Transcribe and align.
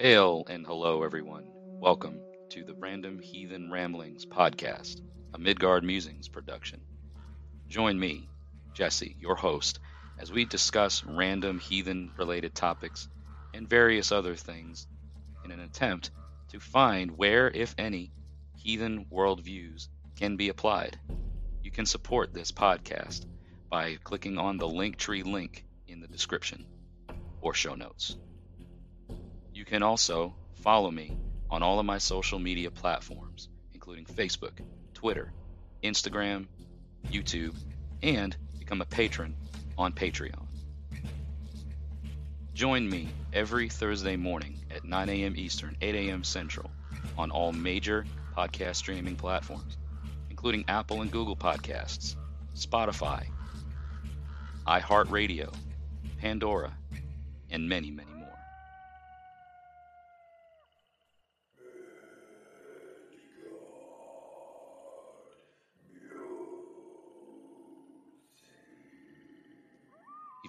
Hail 0.00 0.42
and 0.48 0.66
hello, 0.66 1.04
everyone. 1.04 1.44
Welcome 1.80 2.20
to 2.48 2.64
the 2.64 2.74
Random 2.80 3.20
Heathen 3.20 3.70
Ramblings 3.70 4.26
podcast, 4.26 5.00
a 5.32 5.38
Midgard 5.38 5.84
Musings 5.84 6.26
production. 6.26 6.80
Join 7.68 7.96
me, 7.96 8.28
Jesse, 8.74 9.14
your 9.20 9.36
host, 9.36 9.78
as 10.18 10.32
we 10.32 10.46
discuss 10.46 11.04
random 11.04 11.60
heathen 11.60 12.10
related 12.18 12.56
topics 12.56 13.06
and 13.54 13.70
various 13.70 14.10
other 14.10 14.34
things 14.34 14.88
in 15.44 15.52
an 15.52 15.60
attempt 15.60 16.10
to 16.48 16.58
find 16.58 17.16
where, 17.16 17.48
if 17.48 17.72
any, 17.78 18.10
heathen 18.56 19.06
worldviews 19.12 19.86
can 20.16 20.36
be 20.36 20.48
applied. 20.48 20.98
You 21.62 21.70
can 21.70 21.86
support 21.86 22.34
this 22.34 22.50
podcast 22.50 23.26
by 23.70 23.96
clicking 24.02 24.38
on 24.38 24.58
the 24.58 24.66
Linktree 24.66 25.24
link 25.24 25.64
in 25.86 26.00
the 26.00 26.08
description 26.08 26.66
or 27.40 27.54
show 27.54 27.76
notes. 27.76 28.16
You 29.54 29.64
can 29.64 29.84
also 29.84 30.34
follow 30.62 30.90
me 30.90 31.16
on 31.48 31.62
all 31.62 31.78
of 31.78 31.86
my 31.86 31.98
social 31.98 32.40
media 32.40 32.72
platforms, 32.72 33.48
including 33.72 34.04
Facebook, 34.04 34.58
Twitter, 34.94 35.32
Instagram, 35.84 36.46
YouTube, 37.06 37.56
and 38.02 38.36
become 38.58 38.80
a 38.80 38.84
patron 38.84 39.36
on 39.78 39.92
Patreon. 39.92 40.48
Join 42.52 42.88
me 42.90 43.08
every 43.32 43.68
Thursday 43.68 44.16
morning 44.16 44.58
at 44.74 44.84
9 44.84 45.08
a.m. 45.08 45.34
Eastern, 45.36 45.76
8 45.80 45.94
a.m. 45.94 46.24
Central 46.24 46.72
on 47.16 47.30
all 47.30 47.52
major 47.52 48.04
podcast 48.36 48.74
streaming 48.74 49.14
platforms, 49.14 49.76
including 50.30 50.64
Apple 50.66 51.00
and 51.00 51.12
Google 51.12 51.36
Podcasts, 51.36 52.16
Spotify, 52.56 53.26
iHeartRadio, 54.66 55.54
Pandora, 56.18 56.72
and 57.50 57.68
many, 57.68 57.92
many 57.92 58.10
more. 58.10 58.14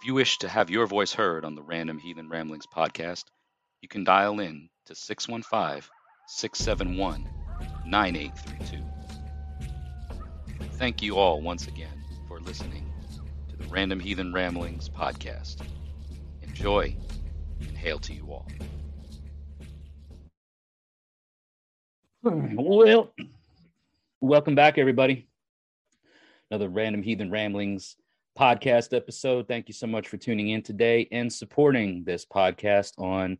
If 0.06 0.10
you 0.10 0.14
wish 0.14 0.38
to 0.38 0.48
have 0.48 0.70
your 0.70 0.86
voice 0.86 1.14
heard 1.14 1.44
on 1.44 1.56
the 1.56 1.64
Random 1.64 1.98
Heathen 1.98 2.30
Ramblings 2.30 2.68
podcast, 2.68 3.24
you 3.82 3.88
can 3.88 4.04
dial 4.04 4.40
in 4.40 4.70
to 4.86 4.94
615 4.94 5.90
671 6.28 7.28
9832. 7.88 8.84
Thank 10.74 11.02
you 11.02 11.18
all 11.18 11.42
once 11.42 11.68
again 11.68 12.04
for 12.28 12.40
listening 12.40 12.88
to 13.50 13.58
the 13.58 13.68
Random 13.68 14.00
Heathen 14.00 14.32
Ramblings 14.32 14.90
podcast. 14.90 15.66
Enjoy 16.44 16.96
and 17.62 17.76
hail 17.76 17.98
to 17.98 18.14
you 18.14 18.32
all. 18.32 18.48
Hmm, 22.22 22.56
well, 22.56 23.12
welcome 24.22 24.54
back, 24.54 24.78
everybody. 24.78 25.28
Another 26.52 26.70
Random 26.70 27.02
Heathen 27.02 27.32
Ramblings 27.32 27.96
podcast 28.38 28.96
episode. 28.96 29.48
Thank 29.48 29.68
you 29.68 29.74
so 29.74 29.88
much 29.88 30.08
for 30.08 30.18
tuning 30.18 30.50
in 30.50 30.62
today 30.62 31.08
and 31.12 31.32
supporting 31.32 32.04
this 32.04 32.26
podcast 32.26 33.00
on 33.00 33.38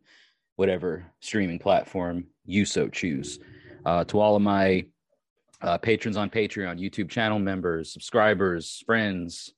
whatever 0.56 1.06
streaming 1.20 1.58
platform 1.58 2.24
you 2.46 2.64
so 2.64 2.88
choose. 2.88 3.38
Uh, 3.84 4.04
to 4.04 4.18
all 4.18 4.36
of 4.36 4.42
my 4.42 4.86
uh, 5.60 5.78
patrons 5.78 6.16
on 6.16 6.30
Patreon, 6.30 6.80
YouTube 6.80 7.10
channel 7.10 7.38
members, 7.38 7.92
subscribers, 7.92 8.82
friends, 8.86 9.52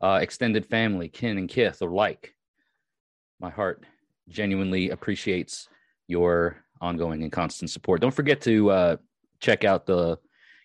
uh, 0.00 0.18
extended 0.22 0.64
family, 0.64 1.08
kin 1.08 1.38
and 1.38 1.48
kith 1.48 1.82
alike, 1.82 2.34
my 3.40 3.50
heart 3.50 3.84
genuinely 4.28 4.90
appreciates 4.90 5.68
your 6.06 6.64
ongoing 6.80 7.22
and 7.22 7.32
constant 7.32 7.70
support. 7.70 8.00
Don't 8.00 8.14
forget 8.14 8.40
to 8.42 8.70
uh, 8.70 8.96
check 9.40 9.64
out 9.64 9.86
the, 9.86 10.18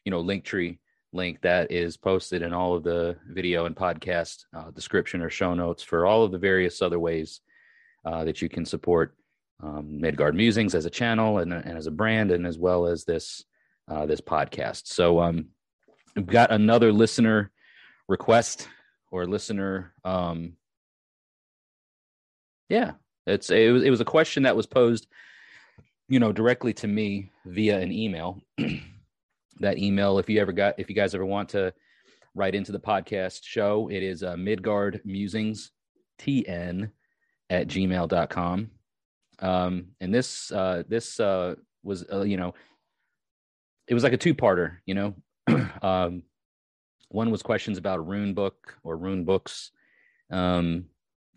you 0.05 0.11
know, 0.11 0.23
Linktree 0.23 0.77
link 1.13 1.41
that 1.41 1.71
is 1.71 1.97
posted 1.97 2.41
in 2.41 2.53
all 2.53 2.75
of 2.75 2.83
the 2.83 3.15
video 3.27 3.65
and 3.65 3.75
podcast 3.75 4.45
uh, 4.55 4.71
description 4.71 5.21
or 5.21 5.29
show 5.29 5.53
notes 5.53 5.83
for 5.83 6.05
all 6.05 6.23
of 6.23 6.31
the 6.31 6.37
various 6.37 6.81
other 6.81 6.99
ways 6.99 7.41
uh, 8.05 8.23
that 8.25 8.41
you 8.41 8.49
can 8.49 8.65
support 8.65 9.15
um, 9.61 10.01
Midgard 10.01 10.35
Musings 10.35 10.75
as 10.75 10.85
a 10.85 10.89
channel 10.89 11.37
and, 11.37 11.53
and, 11.53 11.77
as 11.77 11.87
a 11.87 11.91
brand, 11.91 12.31
and 12.31 12.45
as 12.45 12.57
well 12.57 12.85
as 12.85 13.05
this 13.05 13.43
uh, 13.87 14.05
this 14.05 14.21
podcast. 14.21 14.87
So 14.87 15.21
um, 15.21 15.47
we've 16.15 16.25
got 16.25 16.51
another 16.51 16.91
listener 16.91 17.51
request 18.07 18.67
or 19.11 19.25
listener. 19.25 19.93
Um, 20.03 20.53
yeah, 22.69 22.93
it's 23.25 23.49
it 23.49 23.71
was, 23.71 23.83
it 23.83 23.89
was 23.89 24.01
a 24.01 24.05
question 24.05 24.43
that 24.43 24.55
was 24.55 24.65
posed, 24.65 25.07
you 26.09 26.19
know, 26.19 26.31
directly 26.31 26.73
to 26.73 26.87
me 26.87 27.31
via 27.45 27.79
an 27.79 27.91
email. 27.91 28.41
that 29.63 29.79
email, 29.79 30.19
if 30.19 30.29
you 30.29 30.39
ever 30.39 30.51
got, 30.51 30.75
if 30.77 30.89
you 30.89 30.95
guys 30.95 31.15
ever 31.15 31.25
want 31.25 31.49
to 31.49 31.73
write 32.35 32.55
into 32.55 32.71
the 32.71 32.79
podcast 32.79 33.41
show, 33.43 33.89
it 33.89 34.03
is 34.03 34.23
uh, 34.23 34.37
Midgard 34.37 35.01
Musings 35.03 35.71
TN 36.19 36.91
at 37.49 37.67
gmail.com. 37.67 38.69
Um, 39.39 39.85
and 39.99 40.13
this, 40.13 40.51
uh, 40.51 40.83
this, 40.87 41.19
uh, 41.19 41.55
was, 41.83 42.05
uh, 42.11 42.21
you 42.21 42.37
know, 42.37 42.53
it 43.87 43.93
was 43.93 44.03
like 44.03 44.13
a 44.13 44.17
two 44.17 44.33
parter, 44.33 44.77
you 44.85 44.93
know, 44.93 45.15
um, 45.81 46.23
one 47.09 47.29
was 47.29 47.41
questions 47.41 47.77
about 47.77 47.99
a 47.99 48.01
rune 48.01 48.33
book 48.33 48.77
or 48.83 48.95
rune 48.97 49.25
books. 49.25 49.71
Um, 50.31 50.85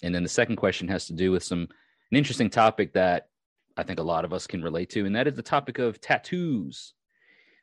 and 0.02 0.14
then 0.14 0.22
the 0.22 0.28
second 0.28 0.56
question 0.56 0.88
has 0.88 1.06
to 1.06 1.12
do 1.12 1.32
with 1.32 1.42
some, 1.42 1.62
an 2.10 2.16
interesting 2.16 2.50
topic 2.50 2.92
that 2.92 3.28
I 3.76 3.82
think 3.82 3.98
a 3.98 4.04
lot 4.04 4.24
of 4.24 4.32
us 4.32 4.46
can 4.46 4.62
relate 4.62 4.90
to, 4.90 5.04
and 5.04 5.16
that 5.16 5.26
is 5.26 5.34
the 5.34 5.42
topic 5.42 5.78
of 5.78 6.00
tattoos 6.00 6.94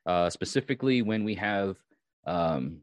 uh, 0.05 0.29
specifically 0.29 1.01
when 1.01 1.23
we 1.23 1.35
have 1.35 1.77
um, 2.25 2.79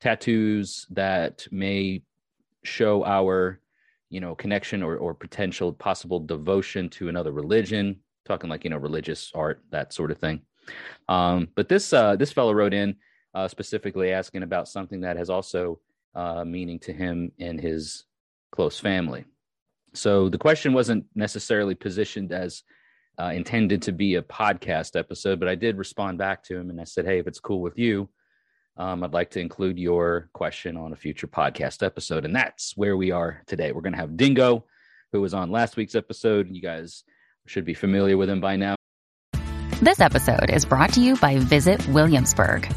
tattoos 0.00 0.86
that 0.90 1.46
may 1.50 2.02
show 2.64 3.04
our 3.04 3.60
you 4.10 4.20
know 4.20 4.34
connection 4.34 4.82
or, 4.82 4.96
or 4.96 5.14
potential 5.14 5.72
possible 5.72 6.20
devotion 6.20 6.88
to 6.88 7.08
another 7.08 7.32
religion 7.32 8.00
talking 8.28 8.50
like 8.50 8.64
you 8.64 8.70
know 8.70 8.76
religious 8.76 9.32
art 9.34 9.62
that 9.70 9.92
sort 9.92 10.10
of 10.10 10.18
thing. 10.18 10.42
Um, 11.08 11.48
but 11.56 11.68
this 11.68 11.92
uh, 11.92 12.14
this 12.16 12.32
fellow 12.32 12.52
wrote 12.52 12.74
in 12.74 12.96
uh, 13.34 13.48
specifically 13.48 14.12
asking 14.12 14.42
about 14.42 14.68
something 14.68 15.00
that 15.00 15.16
has 15.16 15.30
also 15.30 15.80
uh, 16.14 16.44
meaning 16.44 16.78
to 16.80 16.92
him 16.92 17.32
and 17.40 17.60
his 17.60 18.04
close 18.52 18.78
family. 18.78 19.24
So 19.94 20.28
the 20.28 20.38
question 20.38 20.74
wasn't 20.74 21.06
necessarily 21.14 21.74
positioned 21.74 22.32
as 22.32 22.62
uh, 23.20 23.32
intended 23.34 23.82
to 23.82 23.92
be 23.92 24.14
a 24.14 24.22
podcast 24.22 24.96
episode, 24.96 25.40
but 25.40 25.48
I 25.48 25.54
did 25.54 25.76
respond 25.76 26.18
back 26.18 26.42
to 26.44 26.56
him 26.56 26.70
and 26.70 26.80
I 26.80 26.84
said, 26.84 27.04
Hey, 27.04 27.18
if 27.18 27.26
it's 27.26 27.40
cool 27.40 27.60
with 27.60 27.78
you, 27.78 28.08
um, 28.76 29.02
I'd 29.02 29.12
like 29.12 29.30
to 29.30 29.40
include 29.40 29.78
your 29.78 30.30
question 30.32 30.76
on 30.76 30.92
a 30.92 30.96
future 30.96 31.26
podcast 31.26 31.84
episode. 31.84 32.24
And 32.24 32.34
that's 32.34 32.76
where 32.76 32.96
we 32.96 33.10
are 33.10 33.42
today. 33.46 33.72
We're 33.72 33.80
going 33.80 33.94
to 33.94 33.98
have 33.98 34.16
Dingo, 34.16 34.64
who 35.12 35.20
was 35.20 35.34
on 35.34 35.50
last 35.50 35.76
week's 35.76 35.96
episode. 35.96 36.48
You 36.48 36.62
guys 36.62 37.02
should 37.46 37.64
be 37.64 37.74
familiar 37.74 38.16
with 38.16 38.30
him 38.30 38.40
by 38.40 38.56
now. 38.56 38.76
This 39.82 40.00
episode 40.00 40.50
is 40.50 40.64
brought 40.64 40.92
to 40.94 41.00
you 41.00 41.16
by 41.16 41.38
Visit 41.38 41.86
Williamsburg. 41.88 42.68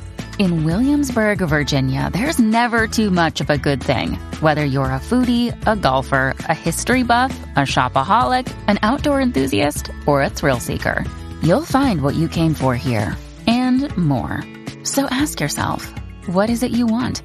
In 0.42 0.64
Williamsburg, 0.64 1.38
Virginia, 1.38 2.10
there's 2.12 2.40
never 2.40 2.88
too 2.88 3.12
much 3.12 3.42
of 3.42 3.52
a 3.52 3.60
good 3.60 3.80
thing. 3.84 4.16
Whether 4.40 4.66
you're 4.66 4.86
a 4.86 5.00
foodie, 5.00 5.56
a 5.68 5.76
golfer, 5.76 6.34
a 6.40 6.56
history 6.56 7.04
buff, 7.04 7.32
a 7.56 7.60
shopaholic, 7.60 8.52
an 8.68 8.80
outdoor 8.82 9.22
enthusiast, 9.22 9.92
or 10.08 10.24
a 10.24 10.32
thrill 10.32 10.60
seeker, 10.60 11.06
you'll 11.44 11.64
find 11.64 12.02
what 12.02 12.16
you 12.16 12.28
came 12.28 12.56
for 12.56 12.76
here 12.76 13.16
and 13.46 13.96
more. 13.96 14.44
So 14.82 15.06
ask 15.12 15.40
yourself, 15.40 15.88
what 16.26 16.50
is 16.50 16.64
it 16.64 16.72
you 16.72 16.88
want? 16.88 17.22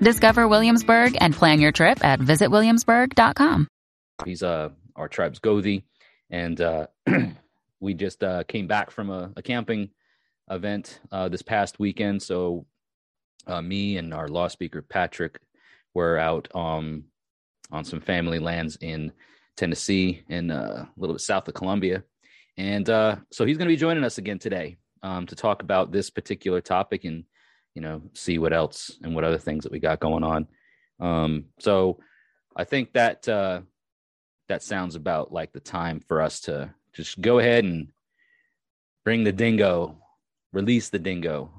Discover 0.00 0.48
Williamsburg 0.48 1.16
and 1.20 1.32
plan 1.34 1.60
your 1.60 1.70
trip 1.70 2.04
at 2.04 2.18
visitwilliamsburg.com. 2.18 3.68
He's 4.24 4.42
uh, 4.42 4.70
our 4.96 5.06
tribe's 5.06 5.38
Gothi, 5.38 5.84
and 6.30 6.60
uh, 6.60 6.88
we 7.80 7.94
just 7.94 8.24
uh, 8.24 8.42
came 8.42 8.66
back 8.66 8.90
from 8.90 9.10
a, 9.10 9.30
a 9.36 9.42
camping 9.42 9.90
event 10.50 11.00
uh, 11.12 11.28
this 11.28 11.42
past 11.42 11.78
weekend. 11.78 12.22
So 12.22 12.66
uh, 13.46 13.62
me 13.62 13.96
and 13.96 14.12
our 14.12 14.28
law 14.28 14.48
speaker 14.48 14.82
Patrick 14.82 15.38
were 15.94 16.18
out 16.18 16.48
um, 16.54 17.04
on 17.70 17.84
some 17.84 18.00
family 18.00 18.38
lands 18.38 18.76
in 18.80 19.12
Tennessee 19.56 20.24
and 20.28 20.52
uh, 20.52 20.84
a 20.84 20.88
little 20.96 21.14
bit 21.14 21.20
south 21.20 21.48
of 21.48 21.54
Columbia, 21.54 22.04
and 22.56 22.88
uh, 22.90 23.16
so 23.30 23.46
he's 23.46 23.56
going 23.56 23.68
to 23.68 23.72
be 23.72 23.78
joining 23.78 24.04
us 24.04 24.18
again 24.18 24.38
today 24.38 24.76
um, 25.02 25.26
to 25.26 25.34
talk 25.34 25.62
about 25.62 25.92
this 25.92 26.10
particular 26.10 26.60
topic 26.60 27.04
and 27.04 27.24
you 27.74 27.82
know 27.82 28.02
see 28.14 28.38
what 28.38 28.52
else 28.52 28.98
and 29.02 29.14
what 29.14 29.24
other 29.24 29.38
things 29.38 29.64
that 29.64 29.72
we 29.72 29.78
got 29.78 30.00
going 30.00 30.24
on. 30.24 30.46
Um, 31.00 31.46
so 31.58 31.98
I 32.54 32.64
think 32.64 32.92
that 32.92 33.28
uh, 33.28 33.62
that 34.48 34.62
sounds 34.62 34.94
about 34.94 35.32
like 35.32 35.52
the 35.52 35.60
time 35.60 36.00
for 36.00 36.20
us 36.20 36.40
to 36.40 36.74
just 36.94 37.20
go 37.20 37.38
ahead 37.38 37.64
and 37.64 37.88
bring 39.04 39.24
the 39.24 39.32
dingo 39.32 40.02
release 40.56 40.88
the 40.88 40.98
dingo 40.98 41.50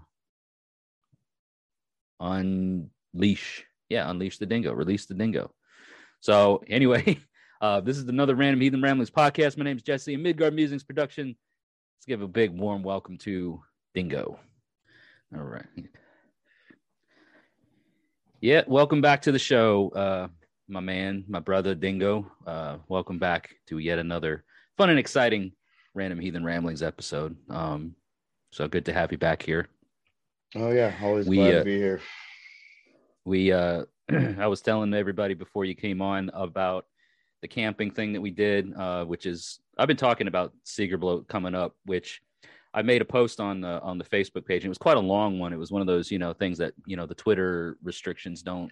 unleash 2.20 3.64
yeah 3.90 4.10
unleash 4.10 4.38
the 4.40 4.46
dingo 4.46 4.74
release 4.74 5.06
the 5.06 5.14
dingo 5.14 5.52
so 6.20 6.64
anyway 6.68 7.18
Uh, 7.60 7.82
this 7.82 7.98
is 7.98 8.08
another 8.08 8.36
Random 8.36 8.62
Heathen 8.62 8.84
Ramblings 8.84 9.10
podcast. 9.10 9.58
My 9.58 9.66
name 9.66 9.78
is 9.78 9.82
Jesse, 9.82 10.14
and 10.14 10.22
Midgard 10.22 10.54
Musings 10.54 10.84
production. 10.84 11.30
Let's 11.30 12.06
give 12.06 12.22
a 12.22 12.28
big 12.28 12.52
warm 12.52 12.84
welcome 12.84 13.18
to 13.20 13.64
Dingo. 13.96 14.40
All 15.36 15.42
right. 15.42 15.66
Yeah, 18.42 18.62
welcome 18.68 19.02
back 19.02 19.24
to 19.24 19.32
the 19.32 19.40
show, 19.40 19.90
uh, 19.96 20.28
my 20.68 20.82
man, 20.82 21.26
my 21.28 21.40
brother 21.40 21.74
Dingo. 21.74 22.32
Uh, 22.46 22.78
welcome 22.90 23.18
back 23.18 23.56
to 23.70 23.80
yet 23.80 23.98
another 23.98 24.44
fun 24.78 24.92
and 24.92 25.00
exciting 25.00 25.54
Random 25.96 26.20
Heathen 26.20 26.46
Ramblings 26.46 26.84
episode. 26.84 27.36
Um, 27.50 27.96
so 28.52 28.68
good 28.68 28.86
to 28.86 28.94
have 28.94 29.12
you 29.12 29.18
back 29.18 29.42
here. 29.42 29.68
Oh 30.56 30.72
yeah, 30.72 30.94
always 31.02 31.28
we, 31.28 31.38
glad 31.38 31.56
uh, 31.56 31.60
to 31.60 31.66
be 31.66 31.78
here. 31.78 32.02
We, 33.26 33.52
uh, 33.52 33.84
I 34.40 34.48
was 34.48 34.62
telling 34.62 34.94
everybody 34.94 35.34
before 35.34 35.66
you 35.66 35.76
came 35.76 36.02
on 36.02 36.32
about 36.34 36.86
the 37.42 37.48
camping 37.48 37.92
thing 37.92 38.14
that 38.14 38.22
we 38.22 38.32
did, 38.32 38.74
uh, 38.76 39.06
which 39.06 39.26
is 39.26 39.60
I've 39.78 39.88
been 39.88 39.98
talking 39.98 40.28
about 40.28 40.54
Sigrblot 40.66 41.28
coming 41.28 41.54
up, 41.54 41.76
which 41.86 42.22
I 42.74 42.82
made 42.82 43.02
a 43.02 43.06
post 43.06 43.40
on 43.40 43.62
the 43.62 43.82
on 43.82 43.98
the 43.98 44.06
Facebook 44.06 44.46
page. 44.46 44.64
And 44.64 44.66
it 44.66 44.70
was 44.70 44.78
quite 44.78 44.98
a 44.98 45.02
long 45.02 45.40
one. 45.40 45.54
It 45.54 45.60
was 45.60 45.72
one 45.72 45.82
of 45.82 45.88
those 45.88 46.10
you 46.12 46.20
know 46.20 46.34
things 46.34 46.58
that 46.60 46.74
you 46.86 46.96
know 46.96 47.06
the 47.06 47.16
Twitter 47.16 47.78
restrictions 47.84 48.42
don't 48.42 48.72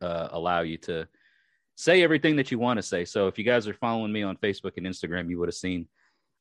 uh, 0.00 0.28
allow 0.30 0.60
you 0.60 0.78
to 0.78 1.08
say 1.74 2.02
everything 2.02 2.36
that 2.36 2.50
you 2.50 2.58
want 2.58 2.78
to 2.78 2.82
say. 2.82 3.04
So 3.04 3.26
if 3.26 3.38
you 3.38 3.44
guys 3.44 3.66
are 3.66 3.74
following 3.74 4.12
me 4.12 4.22
on 4.22 4.36
Facebook 4.36 4.76
and 4.76 4.86
Instagram, 4.86 5.28
you 5.28 5.38
would 5.38 5.48
have 5.48 5.54
seen 5.54 5.88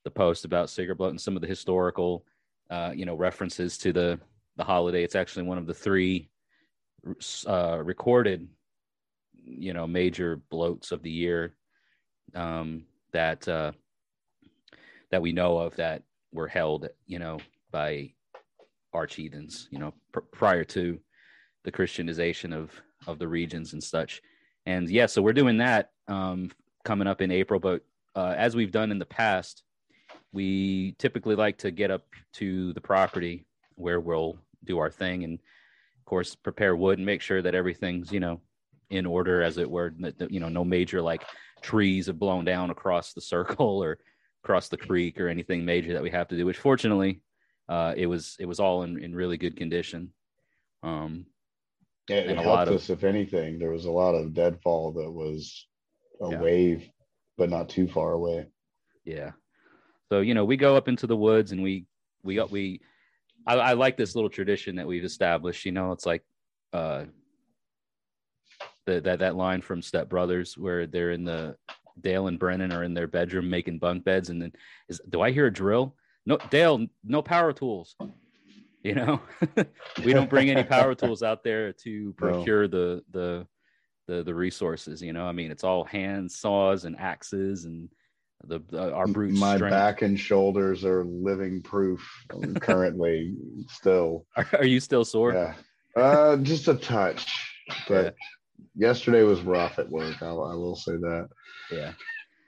the 0.03 0.11
post 0.11 0.45
about 0.45 0.67
Sigrblot 0.67 1.09
and 1.09 1.21
some 1.21 1.35
of 1.35 1.41
the 1.41 1.47
historical 1.47 2.25
uh, 2.69 2.91
you 2.95 3.05
know 3.05 3.15
references 3.15 3.77
to 3.79 3.93
the 3.93 4.19
the 4.57 4.63
holiday. 4.63 5.03
It's 5.03 5.15
actually 5.15 5.43
one 5.43 5.57
of 5.57 5.67
the 5.67 5.73
three 5.73 6.29
uh, 7.47 7.79
recorded 7.83 8.47
you 9.43 9.73
know 9.73 9.87
major 9.87 10.41
bloats 10.51 10.91
of 10.91 11.01
the 11.01 11.11
year 11.11 11.55
um, 12.35 12.85
that 13.11 13.47
uh, 13.47 13.71
that 15.11 15.21
we 15.21 15.31
know 15.31 15.57
of 15.57 15.75
that 15.75 16.03
were 16.31 16.47
held, 16.47 16.87
you 17.05 17.19
know, 17.19 17.39
by 17.71 18.13
arch 18.93 19.15
heathens, 19.15 19.67
you 19.71 19.79
know, 19.79 19.93
pr- 20.11 20.19
prior 20.31 20.63
to 20.63 20.99
the 21.63 21.71
Christianization 21.71 22.53
of 22.53 22.71
of 23.07 23.19
the 23.19 23.27
regions 23.27 23.73
and 23.73 23.83
such. 23.83 24.21
And 24.65 24.89
yeah, 24.89 25.07
so 25.07 25.21
we're 25.21 25.33
doing 25.33 25.57
that 25.57 25.91
um, 26.07 26.51
coming 26.83 27.07
up 27.07 27.21
in 27.21 27.31
April. 27.31 27.59
But 27.59 27.83
uh, 28.15 28.35
as 28.37 28.55
we've 28.55 28.71
done 28.71 28.91
in 28.91 28.99
the 28.99 29.05
past, 29.05 29.63
we 30.31 30.95
typically 30.97 31.35
like 31.35 31.57
to 31.59 31.71
get 31.71 31.91
up 31.91 32.03
to 32.33 32.73
the 32.73 32.81
property 32.81 33.45
where 33.75 33.99
we'll 33.99 34.37
do 34.63 34.79
our 34.79 34.91
thing 34.91 35.23
and, 35.23 35.39
of 35.99 36.05
course, 36.05 36.35
prepare 36.35 36.75
wood 36.75 36.99
and 36.99 37.05
make 37.05 37.21
sure 37.21 37.41
that 37.41 37.55
everything's 37.55 38.11
you 38.11 38.19
know 38.19 38.41
in 38.89 39.05
order, 39.05 39.41
as 39.41 39.57
it 39.57 39.69
were. 39.69 39.93
That, 39.99 40.31
you 40.31 40.39
know, 40.39 40.49
no 40.49 40.63
major 40.63 41.01
like 41.01 41.23
trees 41.61 42.07
have 42.07 42.19
blown 42.19 42.45
down 42.45 42.69
across 42.69 43.13
the 43.13 43.21
circle 43.21 43.83
or 43.83 43.99
across 44.43 44.69
the 44.69 44.77
creek 44.77 45.19
or 45.19 45.27
anything 45.27 45.65
major 45.65 45.93
that 45.93 46.03
we 46.03 46.09
have 46.11 46.27
to 46.29 46.37
do. 46.37 46.45
Which 46.45 46.57
fortunately, 46.57 47.21
uh, 47.69 47.93
it 47.95 48.07
was 48.07 48.35
it 48.39 48.45
was 48.45 48.59
all 48.59 48.83
in, 48.83 49.01
in 49.03 49.15
really 49.15 49.37
good 49.37 49.55
condition. 49.55 50.11
Um, 50.83 51.25
yeah, 52.09 52.17
it 52.17 52.37
helped 52.37 52.71
us. 52.71 52.89
Of, 52.89 52.99
if 52.99 53.03
anything, 53.03 53.59
there 53.59 53.71
was 53.71 53.85
a 53.85 53.91
lot 53.91 54.15
of 54.15 54.33
deadfall 54.33 54.93
that 54.93 55.11
was 55.11 55.67
a 56.21 56.31
yeah. 56.31 56.41
wave, 56.41 56.89
but 57.37 57.49
not 57.49 57.69
too 57.69 57.87
far 57.87 58.11
away. 58.11 58.47
Yeah. 59.05 59.31
So 60.11 60.19
you 60.19 60.33
know, 60.33 60.43
we 60.43 60.57
go 60.57 60.75
up 60.75 60.89
into 60.89 61.07
the 61.07 61.15
woods 61.15 61.53
and 61.53 61.63
we 61.63 61.85
we 62.21 62.35
got 62.35 62.51
we. 62.51 62.81
I, 63.47 63.55
I 63.55 63.73
like 63.73 63.95
this 63.95 64.13
little 64.13 64.29
tradition 64.29 64.75
that 64.75 64.85
we've 64.85 65.05
established. 65.05 65.65
You 65.65 65.71
know, 65.71 65.93
it's 65.93 66.05
like 66.05 66.21
uh, 66.73 67.05
the, 68.85 68.99
that 68.99 69.19
that 69.19 69.37
line 69.37 69.61
from 69.61 69.81
Step 69.81 70.09
Brothers 70.09 70.57
where 70.57 70.85
they're 70.85 71.11
in 71.11 71.23
the 71.23 71.55
Dale 72.01 72.27
and 72.27 72.37
Brennan 72.37 72.73
are 72.73 72.83
in 72.83 72.93
their 72.93 73.07
bedroom 73.07 73.49
making 73.49 73.79
bunk 73.79 74.03
beds, 74.03 74.29
and 74.29 74.41
then 74.41 74.51
is 74.89 74.99
do 75.07 75.21
I 75.21 75.31
hear 75.31 75.47
a 75.47 75.53
drill? 75.53 75.95
No, 76.25 76.37
Dale, 76.49 76.85
no 77.05 77.21
power 77.21 77.53
tools. 77.53 77.95
You 78.83 78.95
know, 78.95 79.21
we 80.03 80.11
don't 80.11 80.29
bring 80.29 80.49
any 80.49 80.63
power 80.63 80.93
tools 80.95 81.23
out 81.23 81.41
there 81.41 81.71
to 81.83 82.11
procure 82.17 82.67
the 82.67 83.01
the 83.11 83.47
the 84.07 84.23
the 84.23 84.35
resources. 84.35 85.01
You 85.01 85.13
know, 85.13 85.25
I 85.25 85.31
mean, 85.31 85.51
it's 85.51 85.63
all 85.63 85.85
hand 85.85 86.29
saws 86.29 86.83
and 86.83 86.99
axes 86.99 87.63
and 87.63 87.87
the, 88.45 88.59
the 88.69 88.93
our 88.93 89.07
brute 89.07 89.33
my 89.33 89.55
strength. 89.55 89.71
back 89.71 90.01
and 90.01 90.19
shoulders 90.19 90.83
are 90.83 91.03
living 91.05 91.61
proof 91.61 92.07
currently 92.61 93.35
still. 93.69 94.25
Are, 94.35 94.47
are, 94.53 94.65
you 94.65 94.79
still 94.79 95.05
sore? 95.05 95.33
Yeah. 95.33 95.53
Uh 95.95 96.37
just 96.37 96.67
a 96.67 96.75
touch 96.75 97.27
but 97.87 98.15
yeah. 98.75 98.87
yesterday 98.87 99.23
was 99.23 99.41
rough 99.41 99.79
at 99.79 99.89
work 99.89 100.21
I, 100.21 100.27
I, 100.27 100.55
will 100.55 100.75
say 100.75 100.93
that. 100.93 101.29
Yeah. 101.71 101.93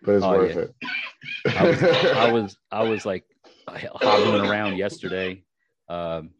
But 0.03 0.15
it's 0.15 0.25
oh, 0.25 0.31
worth 0.31 0.55
yeah. 0.55 1.51
it. 1.51 1.57
I 1.57 1.63
was, 1.69 1.83
I 1.83 2.31
was 2.31 2.57
i 2.71 2.83
was 2.83 3.05
like 3.05 3.25
hobbling 3.67 4.49
around 4.49 4.77
yesterday. 4.77 5.43
Um 5.89 6.31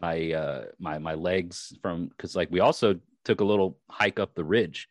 my 0.00 0.32
uh 0.32 0.64
my 0.78 0.98
my 0.98 1.14
legs 1.14 1.74
from 1.82 2.08
because 2.08 2.36
like 2.36 2.50
we 2.50 2.60
also 2.60 2.98
took 3.24 3.40
a 3.40 3.44
little 3.44 3.78
hike 3.90 4.18
up 4.18 4.34
the 4.34 4.44
ridge. 4.44 4.88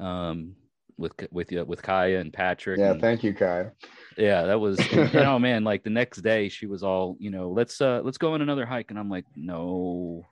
Um 0.00 0.56
with 0.98 1.12
with 1.30 1.50
you 1.52 1.64
with 1.64 1.82
Kaya 1.82 2.20
and 2.20 2.32
Patrick. 2.32 2.78
Yeah, 2.78 2.92
and, 2.92 3.00
thank 3.00 3.22
you, 3.22 3.34
Kaya. 3.34 3.72
Yeah, 4.16 4.42
that 4.42 4.60
was 4.60 4.78
know, 5.12 5.38
man, 5.40 5.64
like 5.64 5.82
the 5.82 5.90
next 5.90 6.18
day 6.18 6.48
she 6.48 6.66
was 6.66 6.82
all, 6.82 7.16
you 7.18 7.30
know, 7.30 7.50
let's 7.50 7.80
uh 7.80 8.00
let's 8.04 8.18
go 8.18 8.34
on 8.34 8.42
another 8.42 8.66
hike. 8.66 8.90
And 8.90 8.98
I'm 8.98 9.10
like, 9.10 9.24
no, 9.34 10.24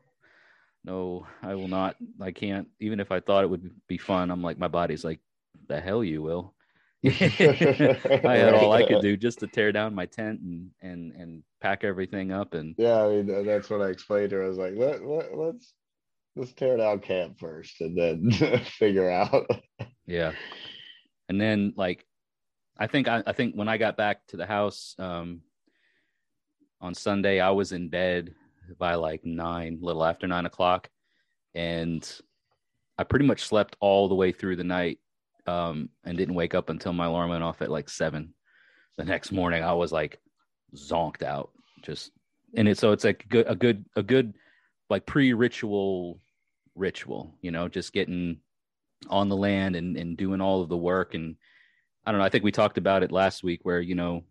no, 0.85 1.27
I 1.43 1.55
will 1.55 1.69
not. 1.69 1.97
I 2.21 2.33
can't, 2.33 2.69
even 2.81 3.01
if 3.01 3.11
I 3.11 3.21
thought 3.21 3.45
it 3.45 3.51
would 3.51 3.71
be 3.89 3.99
fun. 3.99 4.31
I'm 4.31 4.43
like, 4.43 4.59
my 4.59 4.69
body's 4.69 5.05
like, 5.05 5.21
the 5.69 5.81
hell 5.81 6.03
you 6.05 6.23
will. 6.23 6.55
I 7.05 7.09
had 7.09 8.55
all 8.55 8.73
I 8.73 8.87
could 8.87 9.03
do 9.03 9.17
just 9.17 9.41
to 9.41 9.49
tear 9.49 9.73
down 9.73 9.93
my 9.93 10.07
tent 10.07 10.41
and 10.41 10.71
and 10.83 11.13
and 11.13 11.43
pack 11.61 11.83
everything 11.83 12.31
up 12.31 12.55
and 12.55 12.77
yeah, 12.79 13.05
I 13.05 13.09
mean 13.09 13.45
that's 13.45 13.69
what 13.69 13.83
I 13.83 13.89
explained 13.89 14.31
to 14.31 14.37
her. 14.37 14.45
I 14.45 14.49
was 14.49 14.59
like, 14.59 14.75
let, 14.77 15.05
let 15.05 15.37
let's 15.37 15.75
let's 16.37 16.53
tear 16.53 16.77
down 16.77 17.01
camp 17.01 17.41
first 17.41 17.81
and 17.81 17.99
then 17.99 18.31
figure 18.79 19.11
out. 19.11 19.51
Yeah. 20.07 20.33
And 21.29 21.41
then 21.41 21.75
like 21.77 22.07
I 22.79 22.87
think 22.87 23.09
I, 23.09 23.23
I 23.27 23.33
think 23.33 23.55
when 23.55 23.69
I 23.69 23.79
got 23.79 23.97
back 23.97 24.27
to 24.29 24.37
the 24.37 24.47
house 24.47 24.95
um 24.99 25.43
on 26.81 26.95
Sunday, 26.95 27.41
I 27.41 27.51
was 27.51 27.73
in 27.73 27.89
bed 27.89 28.35
by 28.79 28.95
like 28.95 29.25
nine, 29.25 29.79
little 29.81 30.05
after 30.05 30.27
nine 30.27 30.47
o'clock. 30.47 30.89
And 31.55 32.09
I 32.99 33.05
pretty 33.05 33.27
much 33.27 33.45
slept 33.45 33.77
all 33.81 34.09
the 34.09 34.15
way 34.15 34.33
through 34.33 34.57
the 34.57 34.65
night 34.65 34.99
um, 35.47 35.89
and 36.05 36.17
didn't 36.17 36.35
wake 36.35 36.55
up 36.55 36.71
until 36.71 36.93
my 36.93 37.07
alarm 37.07 37.31
went 37.31 37.43
off 37.43 37.63
at 37.63 37.71
like 37.71 37.89
seven. 37.89 38.35
The 38.99 39.05
next 39.05 39.33
morning, 39.33 39.63
I 39.63 39.73
was 39.73 39.91
like 39.91 40.21
zonked 40.77 41.23
out, 41.23 41.51
just 41.81 42.13
and 42.55 42.69
it 42.69 42.79
so 42.79 42.93
it's 42.93 43.05
like 43.05 43.27
good 43.29 43.47
a 43.49 43.57
good 43.57 43.87
a 43.97 44.03
good 44.03 44.35
like 44.91 45.07
pre-ritual 45.07 46.21
ritual, 46.75 47.35
you 47.41 47.51
know, 47.51 47.69
just 47.69 47.95
getting 47.95 48.39
on 49.09 49.29
the 49.29 49.37
land 49.37 49.77
and, 49.77 49.97
and 49.97 50.17
doing 50.17 50.41
all 50.41 50.63
of 50.63 50.69
the 50.69 50.77
work. 50.77 51.15
And 51.15 51.37
I 52.05 52.11
don't 52.11 52.19
know, 52.19 52.25
I 52.25 52.29
think 52.29 52.45
we 52.45 52.53
talked 52.53 52.79
about 52.79 53.03
it 53.03 53.13
last 53.13 53.43
week 53.43 53.61
where, 53.63 53.81
you 53.81 53.95
know, 53.95 54.25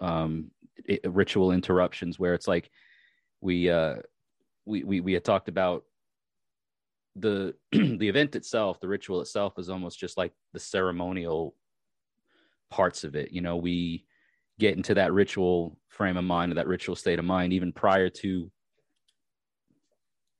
um, 0.00 0.50
it, 0.84 1.00
ritual 1.04 1.52
interruptions 1.52 2.18
where 2.18 2.34
it's 2.34 2.48
like 2.48 2.70
we, 3.40 3.70
uh, 3.70 3.96
we, 4.64 4.84
we, 4.84 5.00
we 5.00 5.12
had 5.12 5.24
talked 5.24 5.48
about 5.48 5.84
the, 7.16 7.54
the 7.72 8.08
event 8.08 8.36
itself, 8.36 8.80
the 8.80 8.88
ritual 8.88 9.20
itself 9.20 9.58
is 9.58 9.70
almost 9.70 9.98
just 9.98 10.16
like 10.16 10.32
the 10.52 10.60
ceremonial 10.60 11.54
parts 12.70 13.04
of 13.04 13.16
it. 13.16 13.32
You 13.32 13.40
know, 13.40 13.56
we 13.56 14.04
get 14.58 14.76
into 14.76 14.94
that 14.94 15.12
ritual 15.12 15.78
frame 15.88 16.16
of 16.16 16.24
mind 16.24 16.52
or 16.52 16.56
that 16.56 16.66
ritual 16.66 16.96
state 16.96 17.18
of 17.18 17.24
mind 17.24 17.52
even 17.52 17.72
prior 17.72 18.08
to 18.08 18.50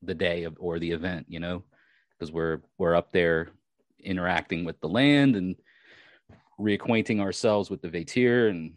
the 0.02 0.14
day 0.14 0.44
of, 0.44 0.56
or 0.58 0.78
the 0.78 0.90
event, 0.90 1.26
you 1.28 1.40
know, 1.40 1.64
because 2.12 2.32
we're 2.32 2.60
we're 2.78 2.94
up 2.94 3.12
there 3.12 3.48
interacting 4.00 4.64
with 4.64 4.80
the 4.80 4.88
land 4.88 5.36
and 5.36 5.56
reacquainting 6.60 7.20
ourselves 7.20 7.70
with 7.70 7.82
the 7.82 7.88
Vaettir 7.88 8.50
and 8.50 8.74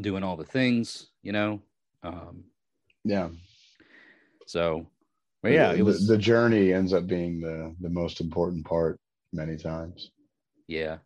doing 0.00 0.22
all 0.22 0.36
the 0.36 0.44
things, 0.44 1.08
you 1.22 1.32
know. 1.32 1.60
Um, 2.02 2.44
yeah. 3.04 3.28
So, 4.46 4.86
but 5.42 5.52
yeah, 5.52 5.72
the, 5.72 5.78
it 5.78 5.82
was 5.82 6.06
the, 6.06 6.14
the 6.14 6.18
journey 6.18 6.72
ends 6.72 6.92
up 6.92 7.06
being 7.06 7.40
the 7.40 7.74
the 7.80 7.90
most 7.90 8.20
important 8.20 8.64
part 8.64 8.98
many 9.32 9.56
times. 9.56 10.10
Yeah, 10.66 10.98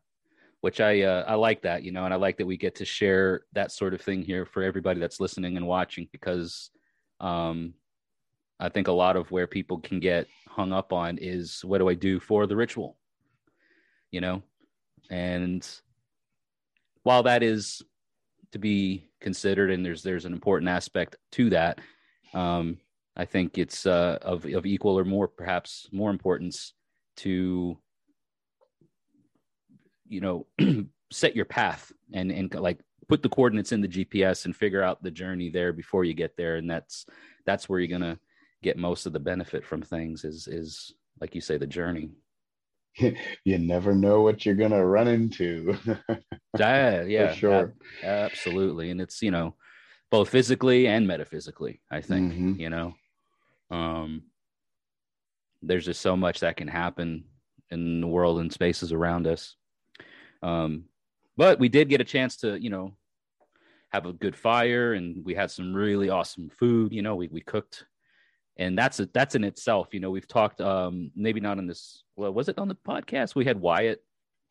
which 0.61 0.81
I 0.81 1.03
uh, 1.03 1.25
I 1.27 1.35
like 1.35 1.63
that, 1.63 1.83
you 1.83 1.93
know, 1.93 2.05
and 2.05 2.15
I 2.15 2.17
like 2.17 2.39
that 2.39 2.47
we 2.47 2.57
get 2.57 2.75
to 2.77 2.85
share 2.85 3.43
that 3.53 3.73
sort 3.73 3.95
of 3.95 4.01
thing 4.01 4.23
here 4.23 4.47
for 4.47 4.63
everybody 4.63 5.01
that's 5.01 5.21
listening 5.21 5.57
and 5.57 5.67
watching 5.67 6.09
because 6.13 6.71
um, 7.21 7.75
I 8.61 8.69
think 8.69 8.89
a 8.89 8.93
lot 8.93 9.17
of 9.17 9.31
where 9.31 9.47
people 9.47 9.81
can 9.81 9.99
get 9.99 10.29
hung 10.49 10.73
up 10.73 10.93
on 10.93 11.19
is 11.19 11.65
what 11.65 11.79
do 11.79 11.89
I 11.89 11.95
do 11.95 12.21
for 12.21 12.47
the 12.47 12.57
ritual? 12.57 12.97
You 14.13 14.21
know? 14.21 14.43
And 15.11 15.69
while 17.03 17.25
that 17.25 17.43
is 17.43 17.83
to 18.53 18.59
be 18.59 19.09
considered 19.21 19.71
and 19.71 19.85
there's 19.85 20.03
there's 20.03 20.25
an 20.25 20.33
important 20.33 20.69
aspect 20.69 21.17
to 21.33 21.51
that, 21.51 21.81
um, 22.35 22.79
I 23.17 23.25
think 23.25 23.59
it's 23.59 23.87
uh, 23.87 24.19
of 24.23 24.47
of 24.47 24.65
equal 24.65 24.99
or 24.99 25.05
more 25.05 25.27
perhaps 25.27 25.89
more 25.93 26.11
importance 26.11 26.73
to 27.19 27.77
you 30.09 30.21
know 30.21 30.47
set 31.13 31.35
your 31.35 31.45
path 31.45 31.93
and 32.13 32.31
and 32.31 32.55
like 32.55 32.79
put 33.09 33.23
the 33.23 33.29
coordinates 33.29 33.73
in 33.73 33.81
the 33.81 33.89
gps 33.89 34.45
and 34.45 34.57
figure 34.57 34.83
out 34.83 35.03
the 35.03 35.11
journey 35.11 35.51
there 35.51 35.73
before 35.73 36.05
you 36.05 36.15
get 36.15 36.37
there 36.37 36.57
and 36.57 36.71
that's 36.71 37.07
that's 37.45 37.69
where 37.69 37.81
you're 37.81 37.99
gonna 37.99 38.19
get 38.63 38.79
most 38.79 39.07
of 39.07 39.13
the 39.13 39.21
benefit 39.21 39.65
from 39.65 39.83
things 39.83 40.25
is 40.25 40.49
is 40.49 40.95
like 41.21 41.35
you 41.35 41.41
say 41.41 41.59
the 41.59 41.67
journey 41.67 42.11
you 43.45 43.59
never 43.59 43.95
know 43.95 44.21
what 44.23 44.45
you're 44.45 44.55
gonna 44.55 44.85
run 44.85 45.09
into. 45.09 45.77
Yeah 46.59 47.05
yeah 47.05 47.33
sure. 47.33 47.73
absolutely. 48.03 48.91
And 48.91 49.01
it's 49.01 49.23
you 49.23 49.31
know 49.31 49.55
both 50.11 50.29
physically 50.29 50.87
and 50.87 51.07
metaphysically 51.07 51.81
i 51.91 52.03
think 52.03 52.33
mm-hmm. 52.33 52.61
you 52.61 52.69
know? 52.69 52.95
Um 53.71 54.25
there's 55.63 55.87
just 55.87 56.03
so 56.03 56.17
much 56.17 56.41
that 56.41 56.59
can 56.59 56.69
happen 56.69 57.25
in 57.71 58.03
the 58.03 58.07
world 58.07 58.41
and 58.41 58.53
spaces 58.53 58.93
around 58.93 59.27
us. 59.27 59.57
Um 60.43 60.85
but 61.39 61.59
we 61.59 61.71
did 61.71 61.89
get 61.89 62.03
a 62.03 62.05
chance 62.05 62.37
to 62.39 62.61
you 62.63 62.69
know 62.69 62.93
have 63.91 64.05
a 64.05 64.13
good 64.13 64.37
fire 64.37 64.93
and 64.93 65.25
we 65.25 65.35
had 65.35 65.51
some 65.51 65.73
really 65.75 66.11
awesome 66.11 66.51
food 66.51 66.93
you 66.93 67.01
know? 67.01 67.15
We, 67.17 67.29
we 67.29 67.41
cooked 67.41 67.87
and 68.63 68.79
that's 68.79 69.01
a, 69.01 69.09
that's 69.13 69.35
in 69.35 69.45
itself 69.45 69.89
you 69.93 70.01
know 70.01 70.11
we've 70.11 70.29
talked 70.29 70.61
um 70.61 71.11
maybe 71.17 71.41
not 71.41 71.59
on 71.59 71.67
this 71.67 72.05
well 72.17 72.33
was 72.33 72.49
it 72.49 72.59
on 72.59 72.69
the 72.69 72.75
podcast? 72.75 73.35
We 73.35 73.45
had 73.45 73.61
wyatt 73.61 74.03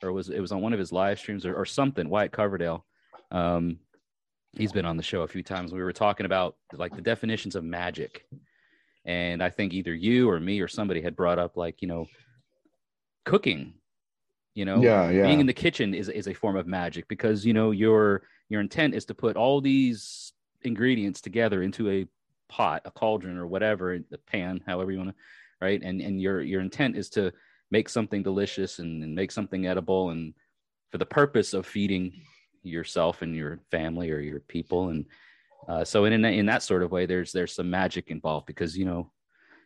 or 0.04 0.12
was 0.12 0.30
it 0.30 0.40
was 0.40 0.52
on 0.52 0.62
one 0.62 0.74
of 0.74 0.80
his 0.80 0.92
live 0.92 1.20
streams 1.20 1.46
or, 1.46 1.56
or 1.56 1.66
something 1.66 2.10
wyatt 2.10 2.32
coverdale. 2.32 2.86
Um 3.32 3.80
he's 4.54 4.72
been 4.72 4.86
on 4.86 4.98
the 4.98 5.04
show 5.04 5.22
a 5.22 5.28
few 5.28 5.44
times. 5.44 5.72
We 5.72 5.82
were 5.82 5.94
talking 5.94 6.26
about 6.26 6.56
like 6.74 6.96
the 6.96 7.02
definitions 7.02 7.56
of 7.56 7.64
magic. 7.64 8.26
And 9.06 9.42
i 9.42 9.50
think 9.50 9.74
either 9.74 9.94
you 9.94 10.30
or 10.30 10.40
me 10.40 10.60
or 10.62 10.68
somebody 10.68 11.02
had 11.02 11.16
brought 11.16 11.40
up 11.40 11.58
like 11.58 11.82
you 11.82 11.88
know 11.88 12.06
cooking 13.26 13.74
you 14.54 14.66
know? 14.66 14.82
Yeah, 14.82 15.10
yeah. 15.10 15.26
being 15.26 15.40
in 15.40 15.46
the 15.46 15.54
kitchen 15.54 15.94
is, 15.94 16.10
is 16.10 16.28
a 16.28 16.34
form 16.34 16.58
of 16.58 16.68
magic 16.68 17.08
because 17.08 17.46
you 17.46 17.54
know 17.54 17.72
your 17.72 18.24
your 18.50 18.60
intent 18.60 18.94
is 18.94 19.06
to 19.06 19.14
put 19.14 19.38
all 19.38 19.62
these 19.62 20.34
ingredients 20.64 21.22
together 21.22 21.64
into 21.64 21.90
a 21.90 22.06
pot 22.52 22.82
a 22.86 22.92
cauldron 22.92 23.38
or 23.38 23.48
whatever 23.48 23.98
the 24.12 24.18
pan 24.18 24.62
however 24.68 24.92
you 24.92 24.98
want 24.98 25.10
to 25.10 25.16
right? 25.62 25.82
And 25.82 26.02
and 26.02 26.20
your 26.20 26.42
your 26.42 26.62
intent 26.62 26.98
is 26.98 27.10
to 27.12 27.32
make 27.70 27.88
something 27.88 28.24
delicious 28.24 28.80
and, 28.80 29.04
and 29.04 29.16
make 29.16 29.32
something 29.32 29.68
edible 29.68 30.10
and 30.10 30.34
for 30.90 30.98
the 30.98 31.06
purpose 31.06 31.54
of 31.54 31.66
feeding 31.66 32.12
yourself 32.64 33.22
and 33.22 33.34
your 33.34 33.60
family 33.70 34.12
or 34.12 34.20
your 34.20 34.42
people. 34.42 34.90
And 34.90 35.06
uh, 35.70 35.86
so 35.86 36.06
in, 36.06 36.14
in 36.14 36.26
in 36.26 36.46
that 36.48 36.64
sort 36.64 36.84
of 36.84 36.92
way 36.92 37.06
there's 37.06 37.32
there's 37.32 37.54
some 37.54 37.70
magic 37.70 38.10
involved 38.10 38.48
because 38.48 38.78
you 38.78 38.86
know 38.86 39.12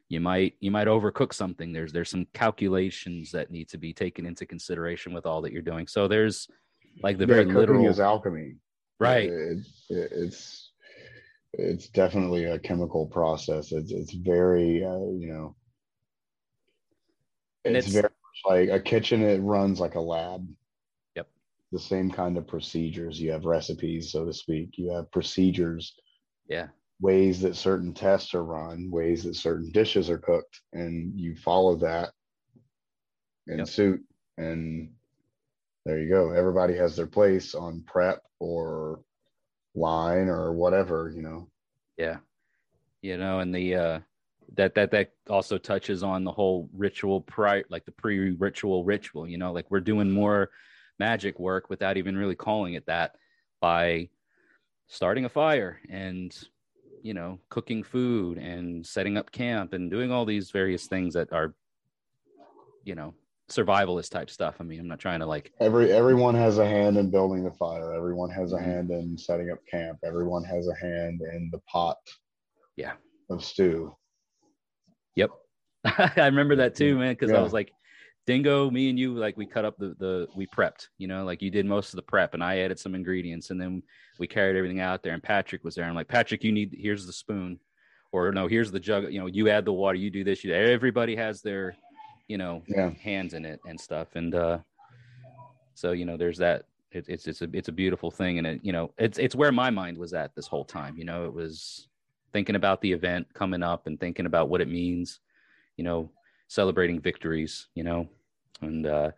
you 0.09 0.19
might 0.19 0.53
you 0.59 0.69
might 0.69 0.87
overcook 0.87 1.33
something. 1.33 1.71
There's 1.71 1.91
there's 1.91 2.09
some 2.09 2.27
calculations 2.33 3.31
that 3.31 3.49
need 3.49 3.69
to 3.69 3.77
be 3.77 3.93
taken 3.93 4.25
into 4.25 4.45
consideration 4.45 5.13
with 5.13 5.25
all 5.25 5.41
that 5.41 5.53
you're 5.53 5.61
doing. 5.61 5.87
So 5.87 6.07
there's 6.07 6.47
like 7.01 7.17
the 7.17 7.23
yeah, 7.23 7.33
very 7.33 7.45
literal 7.45 7.87
is 7.87 7.99
alchemy. 7.99 8.55
Right. 8.99 9.29
It, 9.29 9.57
it, 9.89 10.11
it's 10.11 10.71
it's 11.57 11.87
definitely 11.89 12.45
a 12.45 12.59
chemical 12.59 13.05
process 13.07 13.71
it's 13.71 13.91
it's 13.91 14.13
very 14.13 14.83
uh, 14.83 15.11
you 15.17 15.27
know 15.31 15.55
it's, 17.63 17.87
it's 17.87 17.95
very 17.95 18.09
like 18.45 18.69
a 18.69 18.79
kitchen 18.79 19.21
it 19.21 19.41
runs 19.41 19.79
like 19.79 19.95
a 19.95 19.99
lab 19.99 20.47
yep 21.15 21.27
the 21.71 21.79
same 21.79 22.11
kind 22.11 22.37
of 22.37 22.47
procedures 22.47 23.19
you 23.19 23.31
have 23.31 23.45
recipes 23.45 24.11
so 24.11 24.25
to 24.25 24.33
speak 24.33 24.77
you 24.77 24.91
have 24.91 25.11
procedures 25.11 25.95
yeah 26.47 26.67
ways 27.01 27.41
that 27.41 27.55
certain 27.55 27.93
tests 27.93 28.33
are 28.33 28.43
run, 28.43 28.89
ways 28.89 29.23
that 29.23 29.35
certain 29.35 29.71
dishes 29.71 30.09
are 30.09 30.17
cooked, 30.17 30.61
and 30.73 31.19
you 31.19 31.35
follow 31.35 31.75
that 31.75 32.11
in 33.47 33.59
yep. 33.59 33.67
suit. 33.67 34.01
And 34.37 34.91
there 35.85 35.99
you 35.99 36.09
go. 36.09 36.31
Everybody 36.31 36.75
has 36.75 36.95
their 36.95 37.07
place 37.07 37.53
on 37.53 37.83
prep 37.85 38.21
or 38.39 39.01
line 39.75 40.27
or 40.27 40.53
whatever, 40.53 41.11
you 41.13 41.21
know. 41.21 41.47
Yeah. 41.97 42.17
You 43.01 43.17
know, 43.17 43.39
and 43.39 43.53
the 43.53 43.75
uh 43.75 43.99
that 44.55 44.75
that 44.75 44.91
that 44.91 45.11
also 45.29 45.57
touches 45.57 46.03
on 46.03 46.23
the 46.23 46.31
whole 46.31 46.69
ritual 46.73 47.21
prior 47.21 47.63
like 47.69 47.85
the 47.85 47.91
pre-ritual 47.91 48.83
ritual, 48.83 49.27
you 49.27 49.37
know, 49.37 49.51
like 49.51 49.69
we're 49.69 49.79
doing 49.79 50.11
more 50.11 50.49
magic 50.99 51.39
work 51.39 51.69
without 51.69 51.97
even 51.97 52.17
really 52.17 52.35
calling 52.35 52.73
it 52.75 52.85
that 52.85 53.15
by 53.59 54.09
starting 54.87 55.25
a 55.25 55.29
fire 55.29 55.79
and 55.89 56.47
you 57.05 57.13
know, 57.13 57.37
cooking 57.49 57.83
food 57.83 58.39
and 58.39 58.83
setting 58.83 59.15
up 59.15 59.31
camp 59.31 59.73
and 59.73 59.91
doing 59.91 60.11
all 60.11 60.25
these 60.25 60.49
various 60.49 60.87
things 60.87 61.13
that 61.13 61.31
are, 61.31 61.53
you 62.83 62.95
know, 62.95 63.13
survivalist 63.49 64.09
type 64.09 64.29
stuff. 64.29 64.55
I 64.59 64.63
mean, 64.63 64.79
I'm 64.79 64.87
not 64.87 64.99
trying 64.99 65.19
to 65.19 65.25
like 65.25 65.51
every 65.59 65.91
everyone 65.91 66.35
has 66.35 66.57
a 66.57 66.65
hand 66.65 66.97
in 66.97 67.11
building 67.11 67.43
the 67.43 67.51
fire. 67.51 67.93
Everyone 67.93 68.29
has 68.29 68.53
a 68.53 68.55
mm-hmm. 68.55 68.65
hand 68.65 68.91
in 68.91 69.17
setting 69.17 69.51
up 69.51 69.59
camp. 69.69 69.99
Everyone 70.03 70.43
has 70.43 70.67
a 70.67 70.75
hand 70.75 71.21
in 71.21 71.49
the 71.51 71.59
pot. 71.59 71.97
Yeah. 72.75 72.93
Of 73.29 73.43
stew. 73.43 73.95
Yep. 75.15 75.31
I 75.85 76.25
remember 76.25 76.57
that 76.57 76.75
too, 76.75 76.97
man, 76.97 77.13
because 77.13 77.31
yeah. 77.31 77.37
I 77.37 77.41
was 77.41 77.53
like, 77.53 77.71
Dingo, 78.25 78.71
me 78.71 78.89
and 78.89 78.97
you, 78.97 79.15
like 79.15 79.37
we 79.37 79.45
cut 79.45 79.65
up 79.65 79.77
the 79.77 79.95
the 79.99 80.27
we 80.35 80.47
prepped, 80.47 80.87
you 80.97 81.07
know, 81.07 81.23
like 81.23 81.43
you 81.43 81.51
did 81.51 81.65
most 81.67 81.93
of 81.93 81.97
the 81.97 82.01
prep, 82.01 82.33
and 82.33 82.43
I 82.43 82.59
added 82.59 82.79
some 82.79 82.95
ingredients, 82.95 83.51
and 83.51 83.61
then 83.61 83.83
we 84.17 84.25
carried 84.27 84.57
everything 84.57 84.79
out 84.79 85.03
there. 85.03 85.13
And 85.13 85.21
Patrick 85.21 85.63
was 85.63 85.75
there. 85.75 85.85
I'm 85.85 85.93
like, 85.93 86.07
Patrick, 86.07 86.43
you 86.43 86.51
need 86.51 86.75
here's 86.75 87.05
the 87.05 87.13
spoon, 87.13 87.59
or 88.11 88.31
no, 88.31 88.47
here's 88.47 88.71
the 88.71 88.79
jug. 88.79 89.11
You 89.11 89.19
know, 89.19 89.27
you 89.27 89.49
add 89.49 89.63
the 89.63 89.73
water, 89.73 89.97
you 89.97 90.09
do 90.09 90.23
this. 90.23 90.43
You 90.43 90.53
everybody 90.53 91.15
has 91.15 91.41
their, 91.43 91.75
you 92.27 92.37
know, 92.37 92.63
yeah. 92.67 92.91
hands 93.01 93.33
in 93.33 93.45
it 93.45 93.59
and 93.67 93.79
stuff. 93.79 94.15
And 94.15 94.33
uh, 94.33 94.59
so 95.73 95.91
you 95.91 96.05
know, 96.05 96.17
there's 96.17 96.37
that. 96.39 96.65
It, 96.91 97.05
it's 97.09 97.27
it's 97.27 97.41
a 97.41 97.49
it's 97.51 97.67
a 97.67 97.73
beautiful 97.73 98.11
thing, 98.11 98.37
and 98.37 98.47
it 98.47 98.59
you 98.63 98.71
know, 98.71 98.91
it's 98.97 99.17
it's 99.17 99.35
where 99.35 99.51
my 99.51 99.69
mind 99.69 99.97
was 99.97 100.13
at 100.13 100.33
this 100.35 100.47
whole 100.47 100.65
time. 100.65 100.97
You 100.97 101.05
know, 101.05 101.25
it 101.25 101.33
was 101.33 101.87
thinking 102.31 102.55
about 102.55 102.81
the 102.81 102.91
event 102.91 103.27
coming 103.33 103.63
up 103.63 103.87
and 103.87 103.99
thinking 103.99 104.25
about 104.25 104.49
what 104.49 104.61
it 104.61 104.69
means. 104.69 105.19
You 105.77 105.83
know, 105.83 106.11
celebrating 106.47 107.01
victories, 107.01 107.67
you 107.75 107.83
know, 107.83 108.07
and 108.61 108.85
uh, 108.85 109.11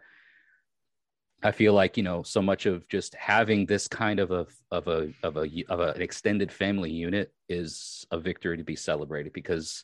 I 1.43 1.51
feel 1.51 1.73
like 1.73 1.97
you 1.97 2.03
know 2.03 2.23
so 2.23 2.41
much 2.41 2.65
of 2.65 2.87
just 2.89 3.13
having 3.15 3.65
this 3.65 3.87
kind 3.87 4.19
of 4.19 4.31
a 4.31 4.47
of 4.71 4.87
a 4.87 5.13
of 5.23 5.37
a 5.37 5.47
of 5.69 5.79
a, 5.79 5.91
an 5.93 6.01
extended 6.01 6.51
family 6.51 6.91
unit 6.91 7.31
is 7.47 8.05
a 8.11 8.17
victory 8.17 8.57
to 8.57 8.63
be 8.63 8.75
celebrated 8.75 9.33
because 9.33 9.83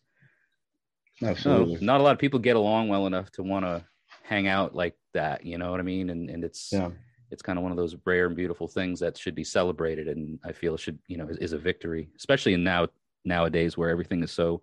Absolutely. 1.22 1.74
You 1.74 1.79
know, 1.79 1.86
not 1.86 2.01
a 2.01 2.03
lot 2.03 2.13
of 2.13 2.20
people 2.20 2.39
get 2.39 2.55
along 2.55 2.89
well 2.89 3.08
enough 3.08 3.32
to 3.32 3.43
want 3.43 3.65
to 3.65 3.84
hang 4.24 4.48
out 4.48 4.75
like 4.75 4.96
that. 5.13 5.46
You 5.46 5.58
know 5.58 5.72
what 5.72 5.79
I 5.79 5.84
mean? 5.84 6.10
And 6.10 6.29
and 6.29 6.43
it's 6.43 6.70
yeah. 6.72 6.89
it's 7.32 7.41
kind 7.41 7.58
of 7.58 7.63
one 7.63 7.72
of 7.72 7.77
those 7.77 7.96
rare 8.05 8.27
and 8.27 8.36
beautiful 8.36 8.67
things 8.67 9.00
that 9.00 9.17
should 9.17 9.36
be 9.36 9.43
celebrated, 9.43 10.08
and 10.08 10.39
I 10.43 10.51
feel 10.51 10.77
should 10.77 11.00
you 11.08 11.17
know 11.17 11.27
is, 11.27 11.38
is 11.38 11.53
a 11.53 11.58
victory, 11.58 12.10
especially 12.17 12.53
in 12.53 12.63
now 12.63 12.88
nowadays 13.25 13.77
where 13.77 13.89
everything 13.89 14.24
is 14.24 14.32
so 14.32 14.62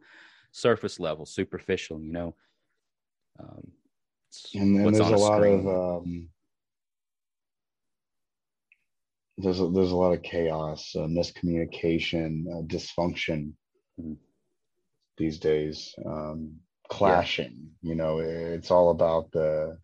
surface 0.53 0.99
level, 0.99 1.25
superficial. 1.25 2.01
You 2.01 2.13
know, 2.13 2.35
um, 3.39 3.71
and 4.55 4.77
then 4.77 4.93
there's 4.93 4.99
a, 4.99 5.15
a 5.15 5.17
lot 5.17 5.43
of 5.43 5.67
um, 5.67 6.29
there's 9.39 9.61
a, 9.61 9.69
there's 9.69 9.93
a 9.93 9.97
lot 9.97 10.13
of 10.13 10.23
chaos, 10.23 10.95
uh, 10.97 11.01
miscommunication, 11.01 12.45
uh, 12.47 12.63
dysfunction 12.67 13.53
mm-hmm. 13.99 14.15
These 15.17 15.39
days, 15.39 15.95
um, 16.05 16.57
clashing. 16.89 17.71
Yeah. 17.83 17.91
You 17.91 17.95
know, 17.97 18.19
it's 18.21 18.71
all 18.71 18.91
about 18.91 19.31
the 19.33 19.79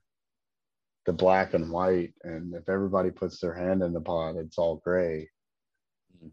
the 1.07 1.13
black 1.13 1.55
and 1.55 1.71
white, 1.71 2.15
and 2.25 2.55
if 2.55 2.69
everybody 2.69 3.11
puts 3.11 3.41
their 3.41 3.55
hand 3.55 3.83
in 3.83 3.93
the 3.93 4.01
pot, 4.01 4.37
it's 4.37 4.59
all 4.59 4.83
gray. 4.85 5.29
Mm-hmm. 6.17 6.29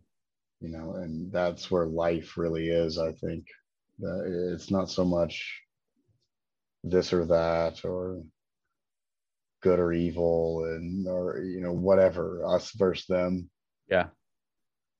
You 0.62 0.70
know, 0.70 0.96
and 0.96 1.32
that's 1.32 1.70
where 1.70 1.86
life 1.86 2.38
really 2.38 2.70
is. 2.70 2.98
I 2.98 3.12
think 3.12 3.46
it's 4.00 4.72
not 4.72 4.90
so 4.90 5.06
much 5.06 5.62
this 6.84 7.14
or 7.14 7.26
that 7.26 7.86
or 7.86 8.24
good 9.62 9.80
or 9.80 9.94
evil 9.94 10.66
and 10.66 11.08
or 11.08 11.40
you 11.40 11.62
know 11.62 11.72
whatever 11.72 12.46
us 12.46 12.72
versus 12.72 13.06
them 13.08 13.50
yeah 13.90 14.08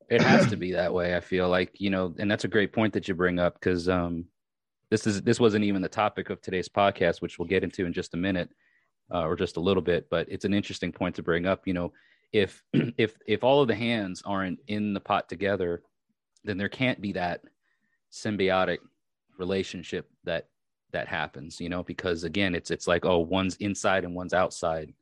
it 0.10 0.22
has 0.22 0.48
to 0.50 0.56
be 0.58 0.72
that 0.72 0.94
way 0.94 1.16
i 1.16 1.20
feel 1.20 1.50
like 1.50 1.80
you 1.80 1.90
know 1.90 2.14
and 2.18 2.30
that's 2.30 2.46
a 2.46 2.50
great 2.50 2.74
point 2.74 2.94
that 2.94 3.08
you 3.08 3.14
bring 3.14 3.40
up 3.40 3.56
because 3.56 3.88
um 3.90 4.26
this 4.90 5.08
is 5.08 5.22
this 5.24 5.40
wasn't 5.40 5.64
even 5.64 5.82
the 5.82 5.90
topic 5.90 6.30
of 6.30 6.42
today's 6.42 6.70
podcast 6.70 7.22
which 7.22 7.40
we'll 7.40 7.48
get 7.48 7.64
into 7.64 7.86
in 7.86 7.94
just 7.94 8.14
a 8.14 8.18
minute 8.18 8.50
uh, 9.14 9.26
or 9.26 9.36
just 9.36 9.58
a 9.58 9.62
little 9.62 9.82
bit 9.82 10.08
but 10.10 10.28
it's 10.30 10.46
an 10.46 10.54
interesting 10.54 10.92
point 10.92 11.16
to 11.16 11.24
bring 11.24 11.46
up 11.46 11.68
you 11.68 11.74
know 11.74 11.92
if 12.32 12.64
if 12.98 13.18
if 13.26 13.44
all 13.44 13.62
of 13.62 13.68
the 13.68 13.76
hands 13.76 14.22
aren't 14.26 14.60
in 14.68 14.94
the 14.94 15.00
pot 15.00 15.28
together 15.30 15.82
then 16.44 16.58
there 16.58 16.70
can't 16.70 17.02
be 17.02 17.14
that 17.14 17.42
symbiotic 18.12 18.80
relationship 19.38 20.10
that 20.24 20.48
that 20.92 21.08
happens 21.08 21.60
you 21.60 21.70
know 21.70 21.84
because 21.84 22.24
again 22.24 22.54
it's 22.54 22.70
it's 22.70 22.88
like 22.88 23.06
oh 23.06 23.18
one's 23.18 23.56
inside 23.56 24.04
and 24.04 24.14
one's 24.14 24.34
outside 24.34 24.94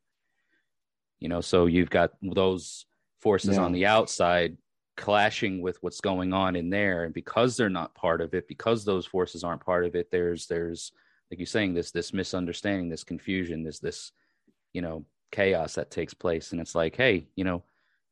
you 1.19 1.27
know 1.27 1.41
so 1.41 1.65
you've 1.65 1.89
got 1.89 2.11
those 2.21 2.85
forces 3.19 3.57
yeah. 3.57 3.61
on 3.61 3.71
the 3.71 3.85
outside 3.85 4.57
clashing 4.97 5.61
with 5.61 5.81
what's 5.81 6.01
going 6.01 6.33
on 6.33 6.55
in 6.55 6.69
there 6.69 7.05
and 7.05 7.13
because 7.13 7.55
they're 7.55 7.69
not 7.69 7.95
part 7.95 8.21
of 8.21 8.33
it 8.33 8.47
because 8.47 8.83
those 8.83 9.05
forces 9.05 9.43
aren't 9.43 9.65
part 9.65 9.85
of 9.85 9.95
it 9.95 10.11
there's 10.11 10.47
there's 10.47 10.91
like 11.29 11.39
you're 11.39 11.45
saying 11.45 11.73
this 11.73 11.91
this 11.91 12.13
misunderstanding 12.13 12.89
this 12.89 13.03
confusion 13.03 13.63
this 13.63 13.79
this 13.79 14.11
you 14.73 14.81
know 14.81 15.05
chaos 15.31 15.75
that 15.75 15.89
takes 15.91 16.13
place. 16.13 16.51
And 16.51 16.61
it's 16.61 16.75
like, 16.75 16.95
hey, 16.95 17.27
you 17.35 17.43
know, 17.43 17.63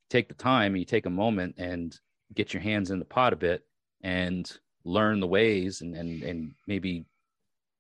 take 0.10 0.28
the 0.28 0.34
time, 0.34 0.76
you 0.76 0.86
take 0.86 1.06
a 1.06 1.12
moment 1.12 1.56
and 1.58 1.98
get 2.34 2.54
your 2.54 2.62
hands 2.62 2.92
in 2.92 3.00
the 3.00 3.06
pot 3.06 3.34
a 3.34 3.36
bit 3.36 3.64
and 4.02 4.52
learn 4.86 5.20
the 5.20 5.28
ways 5.28 5.82
and 5.82 5.94
and 5.94 6.24
and 6.24 6.54
maybe 6.66 7.06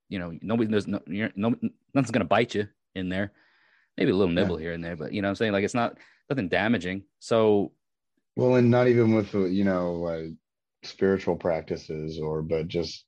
you 0.10 0.20
know 0.20 0.38
nobody 0.42 0.70
there's 0.70 0.86
no, 0.86 1.00
you're, 1.08 1.32
no 1.36 1.56
nothing's 1.94 2.12
gonna 2.12 2.26
bite 2.26 2.54
you 2.54 2.68
in 2.94 3.08
there 3.08 3.32
maybe 3.98 4.12
a 4.12 4.16
little 4.16 4.34
nibble 4.34 4.60
yeah. 4.60 4.66
here 4.66 4.74
and 4.74 4.84
there 4.84 4.98
but 4.98 5.14
you 5.14 5.22
know 5.22 5.30
i'm 5.30 5.36
saying 5.36 5.54
like 5.54 5.64
it's 5.64 5.74
not 5.74 5.98
nothing 6.30 6.50
damaging 6.50 7.02
so 7.20 7.72
well 8.40 8.56
and 8.56 8.70
not 8.70 8.88
even 8.88 9.14
with 9.14 9.34
you 9.34 9.64
know 9.64 10.06
uh, 10.06 10.24
spiritual 10.84 11.36
practices 11.36 12.20
or 12.20 12.42
but 12.42 12.68
just 12.68 13.06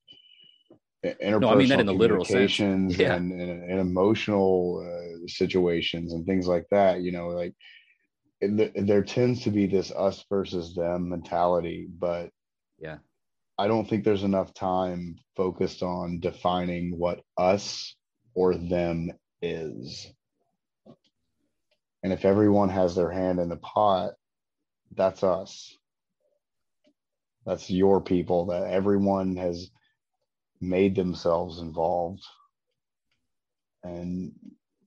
interpersonal 1.04 1.42
no, 1.42 1.50
I 1.50 1.56
mean 1.56 1.70
that 1.70 1.80
in 1.80 1.86
the 1.86 1.94
literal 1.94 2.26
sense. 2.26 2.60
Yeah. 2.60 3.16
And, 3.16 3.32
and, 3.32 3.64
and 3.72 3.80
emotional 3.80 4.86
uh, 4.86 5.28
situations 5.28 6.14
and 6.14 6.26
things 6.26 6.48
like 6.48 6.68
that 6.72 7.02
you 7.02 7.12
know 7.12 7.28
like 7.30 7.54
there 8.42 9.04
tends 9.04 9.44
to 9.44 9.52
be 9.52 9.68
this 9.68 9.92
us 9.92 10.26
versus 10.30 10.76
them 10.76 11.10
mentality 11.10 11.88
but 12.00 12.30
yeah 12.80 12.98
I 13.62 13.68
don't 13.68 13.88
think 13.88 14.04
there's 14.04 14.24
enough 14.24 14.56
time 14.56 15.20
focused 15.36 15.84
on 15.84 16.20
defining 16.20 16.98
what 16.98 17.22
us 17.38 17.96
or 18.34 18.56
them 18.56 19.12
is. 19.40 20.12
And 22.04 22.12
if 22.12 22.26
everyone 22.26 22.70
has 22.70 22.96
their 22.96 23.12
hand 23.12 23.40
in 23.40 23.50
the 23.50 23.58
pot, 23.58 24.14
that's 24.96 25.24
us. 25.24 25.76
That's 27.46 27.70
your 27.70 28.02
people, 28.02 28.48
that 28.48 28.72
everyone 28.72 29.36
has 29.38 29.72
made 30.60 30.96
themselves 30.96 31.60
involved. 31.60 32.24
And, 33.84 34.32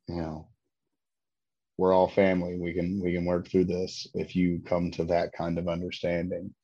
you 0.09 0.17
know, 0.17 0.49
we're 1.79 1.93
all 1.93 2.09
family. 2.09 2.57
We 2.57 2.73
can 2.73 3.01
we 3.03 3.13
can 3.13 3.25
work 3.25 3.49
through 3.49 3.65
this 3.65 4.07
if 4.15 4.37
you 4.37 4.63
come 4.65 4.93
to 4.93 5.05
that 5.07 5.33
kind 5.33 5.59
of 5.59 5.69
understanding 5.69 6.55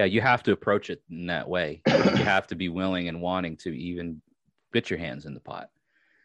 yeah 0.00 0.04
you 0.04 0.20
have 0.20 0.42
to 0.42 0.52
approach 0.52 0.90
it 0.90 1.02
in 1.10 1.26
that 1.26 1.48
way 1.48 1.82
you 1.86 2.24
have 2.24 2.46
to 2.46 2.54
be 2.54 2.68
willing 2.68 3.08
and 3.08 3.20
wanting 3.20 3.56
to 3.56 3.70
even 3.76 4.20
get 4.72 4.88
your 4.88 4.98
hands 4.98 5.26
in 5.26 5.34
the 5.34 5.40
pot 5.40 5.68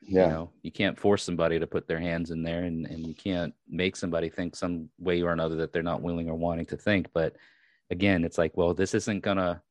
yeah. 0.08 0.26
you 0.26 0.32
know 0.32 0.50
you 0.62 0.72
can't 0.72 1.00
force 1.00 1.24
somebody 1.24 1.60
to 1.60 1.68
put 1.68 1.88
their 1.88 2.00
hands 2.00 2.32
in 2.32 2.44
there 2.44 2.64
and, 2.64 2.86
and 2.86 3.06
you 3.06 3.14
can't 3.14 3.54
make 3.68 3.96
somebody 3.96 4.30
think 4.30 4.56
some 4.56 4.90
way 5.00 5.22
or 5.22 5.32
another 5.32 5.56
that 5.56 5.72
they're 5.74 5.84
not 5.84 6.02
willing 6.02 6.30
or 6.30 6.36
wanting 6.36 6.66
to 6.66 6.78
think 6.78 7.08
but 7.14 7.36
again 7.90 8.24
it's 8.24 8.38
like 8.38 8.56
well 8.56 8.74
this 8.74 8.94
isn't 8.94 9.22
gonna 9.22 9.62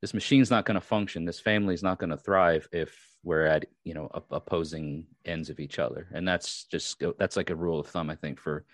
this 0.00 0.14
machine's 0.14 0.50
not 0.50 0.64
gonna 0.64 0.80
function 0.80 1.24
this 1.24 1.40
family's 1.40 1.82
not 1.82 1.98
gonna 1.98 2.16
thrive 2.16 2.68
if 2.72 2.96
we're 3.24 3.46
at 3.46 3.66
you 3.84 3.94
know 3.94 4.08
opposing 4.30 5.06
ends 5.24 5.50
of 5.50 5.60
each 5.60 5.78
other 5.78 6.08
and 6.12 6.26
that's 6.26 6.64
just 6.64 7.02
that's 7.18 7.36
like 7.36 7.50
a 7.50 7.56
rule 7.56 7.80
of 7.80 7.86
thumb 7.86 8.10
i 8.10 8.14
think 8.14 8.38
for 8.38 8.64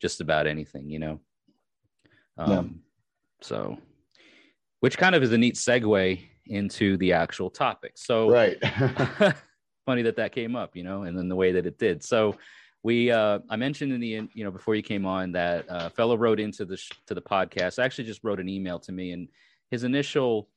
just 0.00 0.20
about 0.20 0.46
anything 0.46 0.90
you 0.90 0.98
know 0.98 1.20
um 2.38 2.50
yeah. 2.50 2.62
so 3.40 3.78
which 4.80 4.98
kind 4.98 5.14
of 5.14 5.22
is 5.22 5.32
a 5.32 5.38
neat 5.38 5.54
segue 5.54 6.20
into 6.46 6.96
the 6.98 7.12
actual 7.12 7.50
topic. 7.50 7.92
So, 7.96 8.30
right. 8.30 8.56
funny 9.84 10.02
that 10.02 10.16
that 10.16 10.32
came 10.32 10.56
up, 10.56 10.76
you 10.76 10.82
know, 10.82 11.02
and 11.02 11.16
then 11.16 11.28
the 11.28 11.36
way 11.36 11.52
that 11.52 11.66
it 11.66 11.78
did. 11.78 12.02
So, 12.02 12.36
we 12.82 13.10
uh, 13.10 13.38
I 13.48 13.56
mentioned 13.56 13.92
in 13.92 14.00
the 14.00 14.28
you 14.34 14.44
know 14.44 14.50
before 14.50 14.74
you 14.74 14.82
came 14.82 15.06
on 15.06 15.32
that 15.32 15.70
uh, 15.70 15.88
fellow 15.88 16.16
wrote 16.16 16.38
into 16.38 16.64
the 16.64 16.76
sh- 16.76 16.92
to 17.06 17.14
the 17.14 17.22
podcast. 17.22 17.82
Actually 17.82 18.04
just 18.04 18.22
wrote 18.22 18.40
an 18.40 18.48
email 18.48 18.78
to 18.80 18.92
me, 18.92 19.12
and 19.12 19.28
his 19.70 19.84
initial 19.84 20.48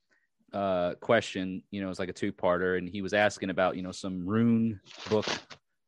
uh, 0.52 0.96
question, 0.96 1.64
you 1.72 1.82
know, 1.82 1.88
was 1.88 2.00
like 2.00 2.10
a 2.10 2.14
two 2.14 2.34
parter, 2.34 2.78
and 2.78 2.90
he 2.90 3.02
was 3.02 3.14
asking 3.14 3.50
about 3.50 3.78
you 3.78 3.82
know 3.82 3.94
some 3.94 4.28
rune 4.28 4.82
book 5.10 5.28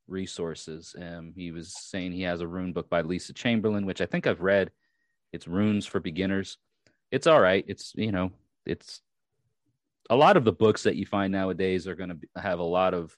resources. 0.08 0.96
Um, 0.98 1.34
he 1.36 1.51
was 1.51 1.74
saying 1.77 2.13
he 2.13 2.22
has 2.22 2.39
a 2.39 2.48
rune 2.48 2.72
book 2.72 2.89
by 2.89 3.01
Lisa 3.01 3.34
Chamberlain, 3.34 3.86
which 3.86 4.01
I 4.01 4.05
think 4.05 4.25
I've 4.25 4.41
read. 4.41 4.72
It's 5.34 5.48
Runes 5.48 5.86
for 5.86 6.00
Beginners 6.00 6.58
it's 7.12 7.28
all 7.28 7.39
right. 7.39 7.65
It's 7.67 7.93
you 7.95 8.12
know, 8.12 8.32
it's 8.65 9.02
a 10.10 10.15
lot 10.15 10.38
of 10.38 10.43
the 10.43 10.52
books 10.52 10.84
that 10.84 10.95
you 10.95 11.06
find 11.06 11.32
nowadays 11.32 11.88
are 11.88 11.95
going 11.95 12.10
to 12.10 12.41
have 12.41 12.60
a 12.60 12.63
lot 12.63 12.93
of 12.93 13.15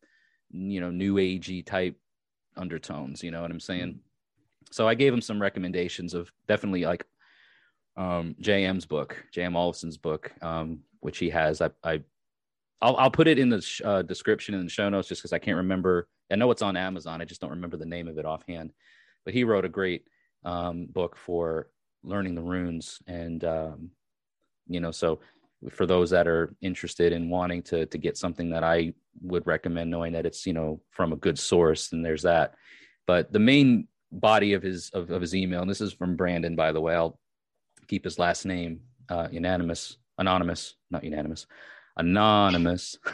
you 0.52 0.80
know 0.82 0.92
new 0.92 1.16
agey 1.16 1.66
type 1.66 1.96
undertones. 2.58 3.24
You 3.24 3.32
know 3.32 3.42
what 3.42 3.52
I'm 3.52 3.60
saying? 3.60 3.90
Mm-hmm. 3.90 4.72
So 4.72 4.88
I 4.88 4.96
gave 4.96 5.14
him 5.14 5.22
some 5.22 5.42
recommendations 5.42 6.14
of 6.14 6.32
definitely 6.48 6.86
like 6.86 7.06
um, 7.98 8.36
JM's 8.42 8.86
book, 8.86 9.24
JM 9.36 9.56
Olafson's 9.56 9.98
book, 9.98 10.32
um, 10.42 10.80
which 11.02 11.18
he 11.18 11.30
has. 11.30 11.62
I, 11.62 11.72
I 11.84 12.02
I'll, 12.82 12.96
I'll 12.98 13.12
put 13.12 13.28
it 13.28 13.38
in 13.38 13.50
the 13.50 13.62
sh- 13.62 13.82
uh, 13.84 14.02
description 14.02 14.56
in 14.56 14.64
the 14.64 14.70
show 14.70 14.90
notes 14.90 15.08
just 15.08 15.22
because 15.22 15.34
I 15.34 15.40
can't 15.40 15.58
remember. 15.58 16.08
I 16.32 16.36
know 16.36 16.50
it's 16.52 16.62
on 16.62 16.78
Amazon. 16.78 17.22
I 17.22 17.26
just 17.26 17.42
don't 17.42 17.52
remember 17.52 17.78
the 17.78 17.86
name 17.86 18.08
of 18.08 18.18
it 18.18 18.26
offhand. 18.26 18.72
But 19.26 19.34
he 19.34 19.44
wrote 19.44 19.66
a 19.66 19.70
great 19.70 20.06
um, 20.44 20.88
book 20.88 21.18
for 21.18 21.68
learning 22.04 22.36
the 22.36 22.42
runes 22.42 23.00
and 23.08 23.44
um, 23.44 23.92
you 24.68 24.80
know 24.80 24.92
so 24.92 25.20
for 25.70 25.86
those 25.86 26.10
that 26.10 26.28
are 26.28 26.56
interested 26.62 27.14
in 27.14 27.30
wanting 27.30 27.62
to 27.62 27.86
to 27.86 27.98
get 27.98 28.18
something 28.18 28.50
that 28.50 28.64
i 28.64 28.94
would 29.22 29.46
recommend 29.46 29.90
knowing 29.90 30.14
that 30.14 30.26
it's 30.26 30.46
you 30.46 30.54
know 30.54 30.82
from 30.90 31.14
a 31.14 31.18
good 31.18 31.38
source 31.38 31.92
and 31.92 32.06
there's 32.06 32.24
that. 32.24 32.56
But 33.08 33.34
the 33.34 33.40
main 33.40 33.88
body 34.12 34.54
of 34.54 34.64
his 34.64 34.90
of, 34.92 35.10
of 35.12 35.22
his 35.22 35.36
email 35.36 35.62
and 35.62 35.70
this 35.70 35.82
is 35.82 35.94
from 35.94 36.16
brandon 36.16 36.56
by 36.56 36.72
the 36.72 36.82
way 36.82 36.96
i'll 36.96 37.20
keep 37.88 38.04
his 38.04 38.20
last 38.20 38.46
name 38.46 38.82
uh 39.10 39.28
unanimous 39.32 39.98
anonymous 40.18 40.76
not 40.90 41.04
unanimous 41.04 41.46
anonymous. 41.98 42.98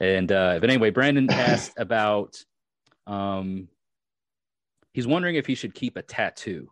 And 0.00 0.30
uh 0.30 0.58
but 0.60 0.70
anyway 0.70 0.90
brandon 0.90 1.28
asked 1.30 1.72
about 1.76 2.40
um 3.08 3.68
he's 4.92 5.06
wondering 5.06 5.34
if 5.36 5.46
he 5.46 5.54
should 5.54 5.74
keep 5.74 5.96
a 5.96 6.02
tattoo. 6.02 6.70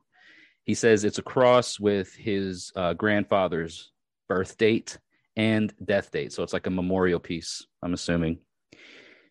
He 0.65 0.75
says 0.75 1.05
it's 1.05 1.19
a 1.19 1.23
cross 1.23 1.79
with 1.79 2.13
his 2.15 2.73
uh, 2.75 2.95
grandfather's 2.95 3.93
birth 4.29 4.57
date 4.57 4.99
and 5.37 5.73
death 5.85 6.11
date. 6.11 6.33
So 6.33 6.43
it's 6.43 6.53
like 6.53 6.67
a 6.67 6.71
memorial 6.71 7.21
piece, 7.21 7.67
I'm 7.83 7.95
assuming. 7.95 8.39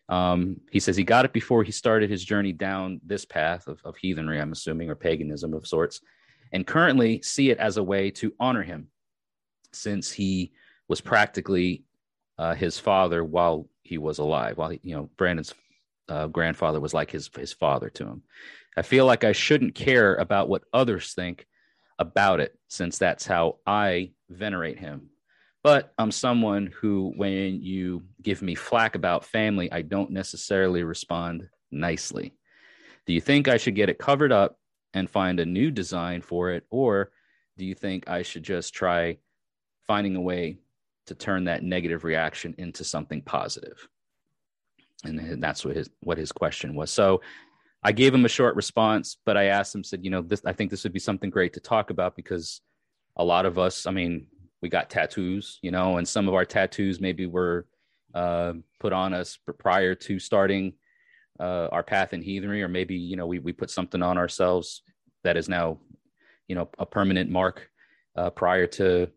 Um, 0.08 0.60
he 0.70 0.78
says 0.78 0.96
he 0.96 1.02
got 1.02 1.24
it 1.24 1.32
before 1.32 1.64
he 1.64 1.72
started 1.72 2.10
his 2.10 2.24
journey 2.24 2.52
down 2.52 3.00
this 3.04 3.24
path 3.24 3.66
of, 3.66 3.80
of 3.84 3.96
heathenry, 3.96 4.40
I'm 4.40 4.52
assuming, 4.52 4.88
or 4.88 4.94
paganism 4.94 5.52
of 5.52 5.66
sorts, 5.66 6.00
and 6.52 6.66
currently 6.66 7.22
see 7.22 7.50
it 7.50 7.58
as 7.58 7.76
a 7.76 7.82
way 7.82 8.10
to 8.12 8.32
honor 8.38 8.62
him 8.62 8.88
since 9.72 10.12
he 10.12 10.52
was 10.88 11.00
practically 11.00 11.84
uh, 12.38 12.54
his 12.54 12.78
father 12.78 13.24
while 13.24 13.68
he 13.82 13.98
was 13.98 14.18
alive. 14.18 14.56
While 14.56 14.70
he, 14.70 14.80
you 14.82 14.94
know, 14.94 15.10
Brandon's 15.16 15.54
uh, 16.08 16.28
grandfather 16.28 16.78
was 16.78 16.94
like 16.94 17.10
his 17.10 17.28
his 17.36 17.52
father 17.52 17.90
to 17.90 18.06
him. 18.06 18.22
I 18.76 18.82
feel 18.82 19.06
like 19.06 19.24
I 19.24 19.32
shouldn't 19.32 19.74
care 19.74 20.14
about 20.14 20.48
what 20.48 20.64
others 20.72 21.14
think 21.14 21.46
about 21.98 22.40
it, 22.40 22.55
since 22.68 22.98
that's 22.98 23.26
how 23.26 23.56
I 23.66 24.10
venerate 24.28 24.78
him. 24.78 25.10
But 25.62 25.92
I'm 25.98 26.12
someone 26.12 26.72
who, 26.80 27.12
when 27.16 27.60
you 27.60 28.04
give 28.22 28.40
me 28.40 28.54
flack 28.54 28.94
about 28.94 29.24
family, 29.24 29.70
I 29.72 29.82
don't 29.82 30.12
necessarily 30.12 30.84
respond 30.84 31.48
nicely. 31.72 32.34
Do 33.06 33.12
you 33.12 33.20
think 33.20 33.48
I 33.48 33.56
should 33.56 33.74
get 33.74 33.88
it 33.88 33.98
covered 33.98 34.32
up 34.32 34.58
and 34.94 35.10
find 35.10 35.40
a 35.40 35.46
new 35.46 35.70
design 35.70 36.22
for 36.22 36.50
it? 36.50 36.64
Or 36.70 37.10
do 37.56 37.64
you 37.64 37.74
think 37.74 38.08
I 38.08 38.22
should 38.22 38.42
just 38.42 38.74
try 38.74 39.18
finding 39.86 40.16
a 40.16 40.20
way 40.20 40.58
to 41.06 41.14
turn 41.14 41.44
that 41.44 41.62
negative 41.62 42.04
reaction 42.04 42.54
into 42.58 42.84
something 42.84 43.22
positive? 43.22 43.88
And 45.04 45.42
that's 45.42 45.64
what 45.64 45.76
his 45.76 45.90
what 46.00 46.18
his 46.18 46.32
question 46.32 46.74
was. 46.74 46.90
So 46.90 47.20
I 47.86 47.92
gave 47.92 48.12
him 48.12 48.24
a 48.24 48.28
short 48.28 48.56
response, 48.56 49.16
but 49.24 49.36
I 49.36 49.44
asked 49.44 49.72
him, 49.72 49.84
said, 49.84 50.04
you 50.04 50.10
know, 50.10 50.20
this, 50.20 50.42
I 50.44 50.52
think 50.52 50.72
this 50.72 50.82
would 50.82 50.92
be 50.92 50.98
something 50.98 51.30
great 51.30 51.52
to 51.52 51.60
talk 51.60 51.90
about 51.90 52.16
because 52.16 52.60
a 53.14 53.24
lot 53.24 53.46
of 53.46 53.60
us, 53.60 53.86
I 53.86 53.92
mean, 53.92 54.26
we 54.60 54.68
got 54.68 54.90
tattoos, 54.90 55.60
you 55.62 55.70
know, 55.70 55.96
and 55.98 56.08
some 56.08 56.26
of 56.26 56.34
our 56.34 56.44
tattoos 56.44 57.00
maybe 57.00 57.26
were 57.26 57.64
uh, 58.12 58.54
put 58.80 58.92
on 58.92 59.14
us 59.14 59.38
prior 59.60 59.94
to 59.94 60.18
starting 60.18 60.72
uh, 61.38 61.68
our 61.70 61.84
path 61.84 62.12
in 62.12 62.22
heathenry, 62.22 62.60
or 62.60 62.66
maybe, 62.66 62.96
you 62.96 63.14
know, 63.14 63.28
we, 63.28 63.38
we 63.38 63.52
put 63.52 63.70
something 63.70 64.02
on 64.02 64.18
ourselves 64.18 64.82
that 65.22 65.36
is 65.36 65.48
now, 65.48 65.78
you 66.48 66.56
know, 66.56 66.68
a 66.80 66.86
permanent 66.86 67.30
mark 67.30 67.70
uh, 68.16 68.30
prior 68.30 68.66
to 68.66 69.08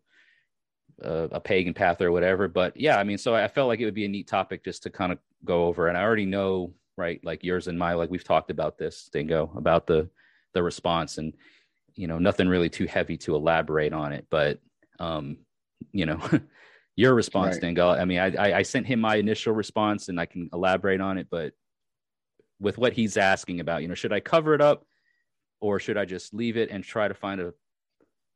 uh, 1.04 1.26
a 1.32 1.40
pagan 1.40 1.74
path 1.74 2.00
or 2.00 2.12
whatever. 2.12 2.46
But 2.46 2.76
yeah, 2.76 2.98
I 2.98 3.02
mean, 3.02 3.18
so 3.18 3.34
I 3.34 3.48
felt 3.48 3.66
like 3.66 3.80
it 3.80 3.84
would 3.84 3.94
be 3.94 4.04
a 4.04 4.08
neat 4.08 4.28
topic 4.28 4.64
just 4.64 4.84
to 4.84 4.90
kind 4.90 5.10
of 5.10 5.18
go 5.44 5.64
over. 5.64 5.88
And 5.88 5.98
I 5.98 6.02
already 6.02 6.26
know 6.26 6.72
right? 7.00 7.18
Like 7.24 7.42
yours 7.42 7.66
and 7.66 7.78
my, 7.78 7.94
like 7.94 8.10
we've 8.10 8.22
talked 8.22 8.50
about 8.50 8.78
this, 8.78 9.08
Dingo, 9.12 9.50
about 9.56 9.86
the 9.86 10.08
the 10.52 10.62
response, 10.62 11.18
and 11.18 11.32
you 11.94 12.06
know, 12.06 12.18
nothing 12.18 12.46
really 12.46 12.68
too 12.68 12.86
heavy 12.86 13.16
to 13.18 13.34
elaborate 13.34 13.92
on 13.92 14.12
it, 14.12 14.26
but 14.30 14.60
um, 15.00 15.38
you 15.92 16.06
know, 16.06 16.20
your 16.96 17.14
response, 17.14 17.54
right. 17.54 17.62
Dingo. 17.62 17.88
I 17.88 18.04
mean, 18.04 18.18
I, 18.18 18.58
I 18.58 18.62
sent 18.62 18.86
him 18.86 19.00
my 19.00 19.16
initial 19.16 19.54
response, 19.54 20.08
and 20.08 20.20
I 20.20 20.26
can 20.26 20.50
elaborate 20.52 21.00
on 21.00 21.18
it, 21.18 21.28
but 21.30 21.54
with 22.60 22.76
what 22.76 22.92
he's 22.92 23.16
asking 23.16 23.60
about, 23.60 23.82
you 23.82 23.88
know, 23.88 23.94
should 23.94 24.12
I 24.12 24.20
cover 24.20 24.54
it 24.54 24.60
up, 24.60 24.84
or 25.60 25.80
should 25.80 25.96
I 25.96 26.04
just 26.04 26.34
leave 26.34 26.56
it 26.56 26.70
and 26.70 26.84
try 26.84 27.08
to 27.08 27.14
find 27.14 27.40
a, 27.40 27.54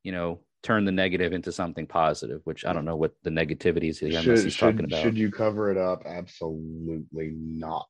you 0.02 0.12
know, 0.12 0.40
turn 0.62 0.86
the 0.86 0.92
negative 0.92 1.34
into 1.34 1.52
something 1.52 1.86
positive, 1.86 2.40
which 2.44 2.64
I 2.64 2.72
don't 2.72 2.86
know 2.86 2.96
what 2.96 3.12
the 3.22 3.30
negativity 3.30 3.90
is 3.90 3.98
he's 3.98 4.14
should, 4.22 4.58
talking 4.58 4.86
about. 4.86 5.02
Should 5.02 5.18
you 5.18 5.30
cover 5.30 5.70
it 5.70 5.76
up? 5.76 6.04
Absolutely 6.06 7.32
not. 7.34 7.88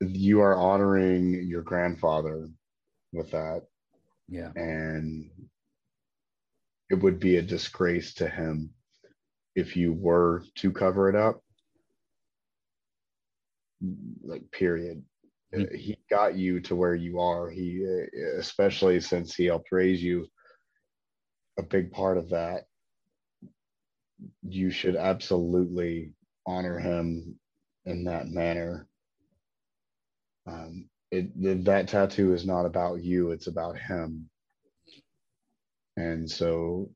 You 0.00 0.40
are 0.40 0.56
honoring 0.56 1.46
your 1.46 1.62
grandfather 1.62 2.48
with 3.12 3.30
that. 3.32 3.62
Yeah. 4.28 4.52
and 4.54 5.28
it 6.88 6.94
would 6.94 7.18
be 7.18 7.36
a 7.36 7.42
disgrace 7.42 8.14
to 8.14 8.28
him 8.28 8.70
if 9.56 9.76
you 9.76 9.92
were 9.92 10.44
to 10.56 10.70
cover 10.70 11.08
it 11.08 11.16
up. 11.16 11.42
Like 14.22 14.48
period. 14.52 15.04
Mhm. 15.52 15.66
Uh, 15.72 15.76
he 15.76 15.96
got 16.08 16.36
you 16.36 16.60
to 16.60 16.76
where 16.76 16.94
you 16.94 17.18
are. 17.18 17.50
He 17.50 17.84
uh, 17.84 18.38
especially 18.38 19.00
since 19.00 19.34
he 19.34 19.46
helped 19.46 19.72
raise 19.72 20.02
you 20.02 20.28
a 21.58 21.62
big 21.62 21.90
part 21.90 22.16
of 22.16 22.30
that 22.30 22.64
you 24.42 24.70
should 24.70 24.96
absolutely 24.96 26.12
honor 26.46 26.78
him 26.78 27.38
in 27.86 28.04
that 28.04 28.28
manner 28.28 28.86
um 30.50 30.88
it 31.10 31.40
th- 31.40 31.64
that 31.64 31.88
tattoo 31.88 32.34
is 32.34 32.44
not 32.46 32.66
about 32.66 33.02
you 33.02 33.30
it's 33.30 33.46
about 33.46 33.78
him. 33.78 34.28
And 35.96 36.30
so 36.30 36.90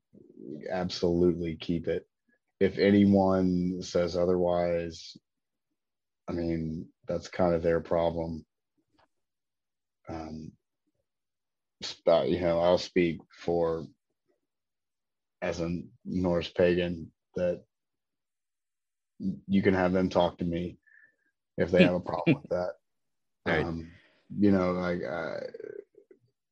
absolutely 0.70 1.56
keep 1.56 1.88
it. 1.88 2.06
If 2.60 2.78
anyone 2.78 3.82
says 3.82 4.16
otherwise 4.16 5.16
i 6.28 6.32
mean 6.32 6.86
that's 7.06 7.28
kind 7.28 7.54
of 7.54 7.62
their 7.62 7.80
problem. 7.80 8.44
Um 10.08 10.52
sp- 11.84 12.28
you 12.28 12.40
know 12.40 12.60
i'll 12.60 12.78
speak 12.78 13.20
for 13.38 13.86
as 15.42 15.60
a 15.60 15.82
norse 16.04 16.48
pagan 16.48 17.10
that 17.36 17.62
you 19.46 19.62
can 19.62 19.74
have 19.74 19.92
them 19.92 20.08
talk 20.08 20.38
to 20.38 20.44
me 20.44 20.78
if 21.58 21.70
they 21.70 21.82
have 21.84 21.94
a 21.94 22.00
problem 22.00 22.36
with 22.40 22.50
that 22.50 22.72
Right. 23.46 23.64
um 23.64 23.90
you 24.38 24.50
know 24.50 24.72
like 24.72 25.02
uh, 25.02 25.40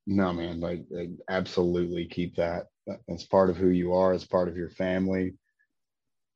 no 0.07 0.33
man 0.33 0.61
like, 0.61 0.85
like 0.91 1.11
absolutely 1.29 2.07
keep 2.07 2.37
that 2.37 2.67
it's 3.09 3.25
part 3.25 3.51
of 3.51 3.57
who 3.57 3.69
you 3.69 3.93
are 3.95 4.13
it's 4.13 4.25
part 4.25 4.49
of 4.49 4.57
your 4.57 4.71
family 4.71 5.35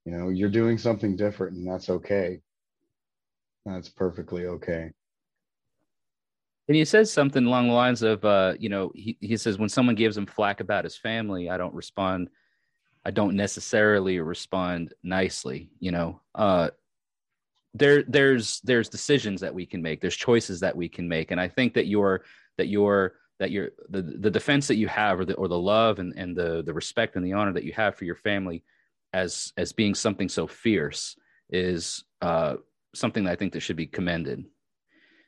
you 0.04 0.12
know 0.12 0.28
you're 0.28 0.48
doing 0.48 0.78
something 0.78 1.16
different 1.16 1.56
and 1.56 1.68
that's 1.68 1.90
okay 1.90 2.40
that's 3.64 3.88
perfectly 3.88 4.46
okay 4.46 4.92
And 6.68 6.76
he 6.76 6.84
says 6.84 7.12
something 7.12 7.46
along 7.46 7.68
the 7.68 7.74
lines 7.74 8.02
of, 8.02 8.24
uh, 8.24 8.54
you 8.58 8.68
know, 8.68 8.90
he, 8.94 9.16
he 9.20 9.36
says, 9.36 9.56
when 9.58 9.68
someone 9.68 9.94
gives 9.94 10.16
him 10.16 10.26
flack 10.26 10.60
about 10.60 10.84
his 10.84 10.96
family, 10.96 11.48
I 11.48 11.56
don't 11.56 11.74
respond. 11.74 12.28
I 13.04 13.12
don't 13.12 13.36
necessarily 13.36 14.18
respond 14.18 14.92
nicely, 15.04 15.70
you 15.78 15.92
know. 15.92 16.20
Uh, 16.34 16.70
there, 17.78 18.02
there's, 18.04 18.60
there's 18.64 18.88
decisions 18.88 19.40
that 19.40 19.54
we 19.54 19.66
can 19.66 19.82
make. 19.82 20.00
There's 20.00 20.16
choices 20.16 20.60
that 20.60 20.76
we 20.76 20.88
can 20.88 21.08
make, 21.08 21.30
and 21.30 21.40
I 21.40 21.48
think 21.48 21.74
that 21.74 21.86
your, 21.86 22.24
that 22.58 22.68
your, 22.68 23.14
that 23.38 23.50
your, 23.50 23.70
the, 23.88 24.02
the 24.02 24.30
defense 24.30 24.66
that 24.68 24.76
you 24.76 24.88
have, 24.88 25.20
or 25.20 25.24
the, 25.24 25.34
or 25.34 25.48
the 25.48 25.58
love 25.58 25.98
and, 25.98 26.14
and 26.16 26.36
the, 26.36 26.62
the 26.64 26.72
respect 26.72 27.16
and 27.16 27.24
the 27.24 27.34
honor 27.34 27.52
that 27.52 27.64
you 27.64 27.72
have 27.72 27.94
for 27.94 28.04
your 28.04 28.16
family, 28.16 28.64
as, 29.12 29.52
as 29.56 29.72
being 29.72 29.94
something 29.94 30.28
so 30.28 30.46
fierce, 30.46 31.16
is 31.50 32.04
uh, 32.22 32.56
something 32.94 33.24
that 33.24 33.32
I 33.32 33.36
think 33.36 33.52
that 33.52 33.60
should 33.60 33.76
be 33.76 33.86
commended. 33.86 34.44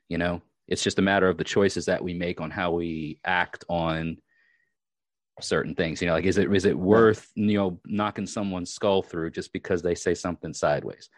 You 0.09 0.19
know, 0.19 0.43
it's 0.67 0.83
just 0.83 0.99
a 0.99 1.03
matter 1.03 1.29
of 1.29 1.39
the 1.39 1.45
choices 1.45 1.87
that 1.87 2.03
we 2.03 2.15
make 2.15 2.41
on 2.41 2.51
how 2.51 2.73
we 2.73 3.21
act 3.25 3.65
on 3.69 4.19
certain 5.41 5.75
things. 5.75 6.01
You 6.01 6.09
know, 6.09 6.15
like 6.15 6.25
is 6.25 6.39
it 6.39 6.53
is 6.53 6.65
it 6.65 6.79
worth 6.79 7.31
you 7.35 7.59
know 7.59 7.81
knocking 7.87 8.27
someone's 8.27 8.73
skull 8.73 9.03
through 9.03 9.31
just 9.31 9.53
because 9.53 9.83
they 9.83 9.95
say 9.95 10.15
something 10.15 10.53
sideways? 10.53 11.09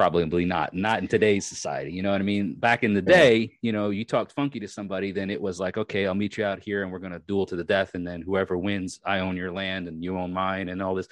Probably 0.00 0.46
not. 0.46 0.72
Not 0.72 1.00
in 1.00 1.08
today's 1.08 1.44
society. 1.44 1.92
You 1.92 2.02
know 2.02 2.10
what 2.10 2.22
I 2.22 2.24
mean? 2.24 2.54
Back 2.54 2.84
in 2.84 2.94
the 2.94 3.02
day, 3.02 3.58
you 3.60 3.70
know, 3.70 3.90
you 3.90 4.04
talked 4.04 4.32
funky 4.32 4.58
to 4.60 4.66
somebody, 4.66 5.12
then 5.12 5.28
it 5.28 5.38
was 5.40 5.60
like, 5.60 5.76
okay, 5.76 6.06
I'll 6.06 6.14
meet 6.14 6.38
you 6.38 6.44
out 6.44 6.58
here 6.58 6.82
and 6.82 6.90
we're 6.90 7.00
gonna 7.00 7.18
duel 7.18 7.44
to 7.44 7.54
the 7.54 7.64
death, 7.64 7.94
and 7.94 8.06
then 8.06 8.22
whoever 8.22 8.56
wins, 8.56 8.98
I 9.04 9.18
own 9.18 9.36
your 9.36 9.52
land 9.52 9.88
and 9.88 10.02
you 10.02 10.16
own 10.16 10.32
mine, 10.32 10.70
and 10.70 10.80
all 10.82 10.94
this. 10.94 11.06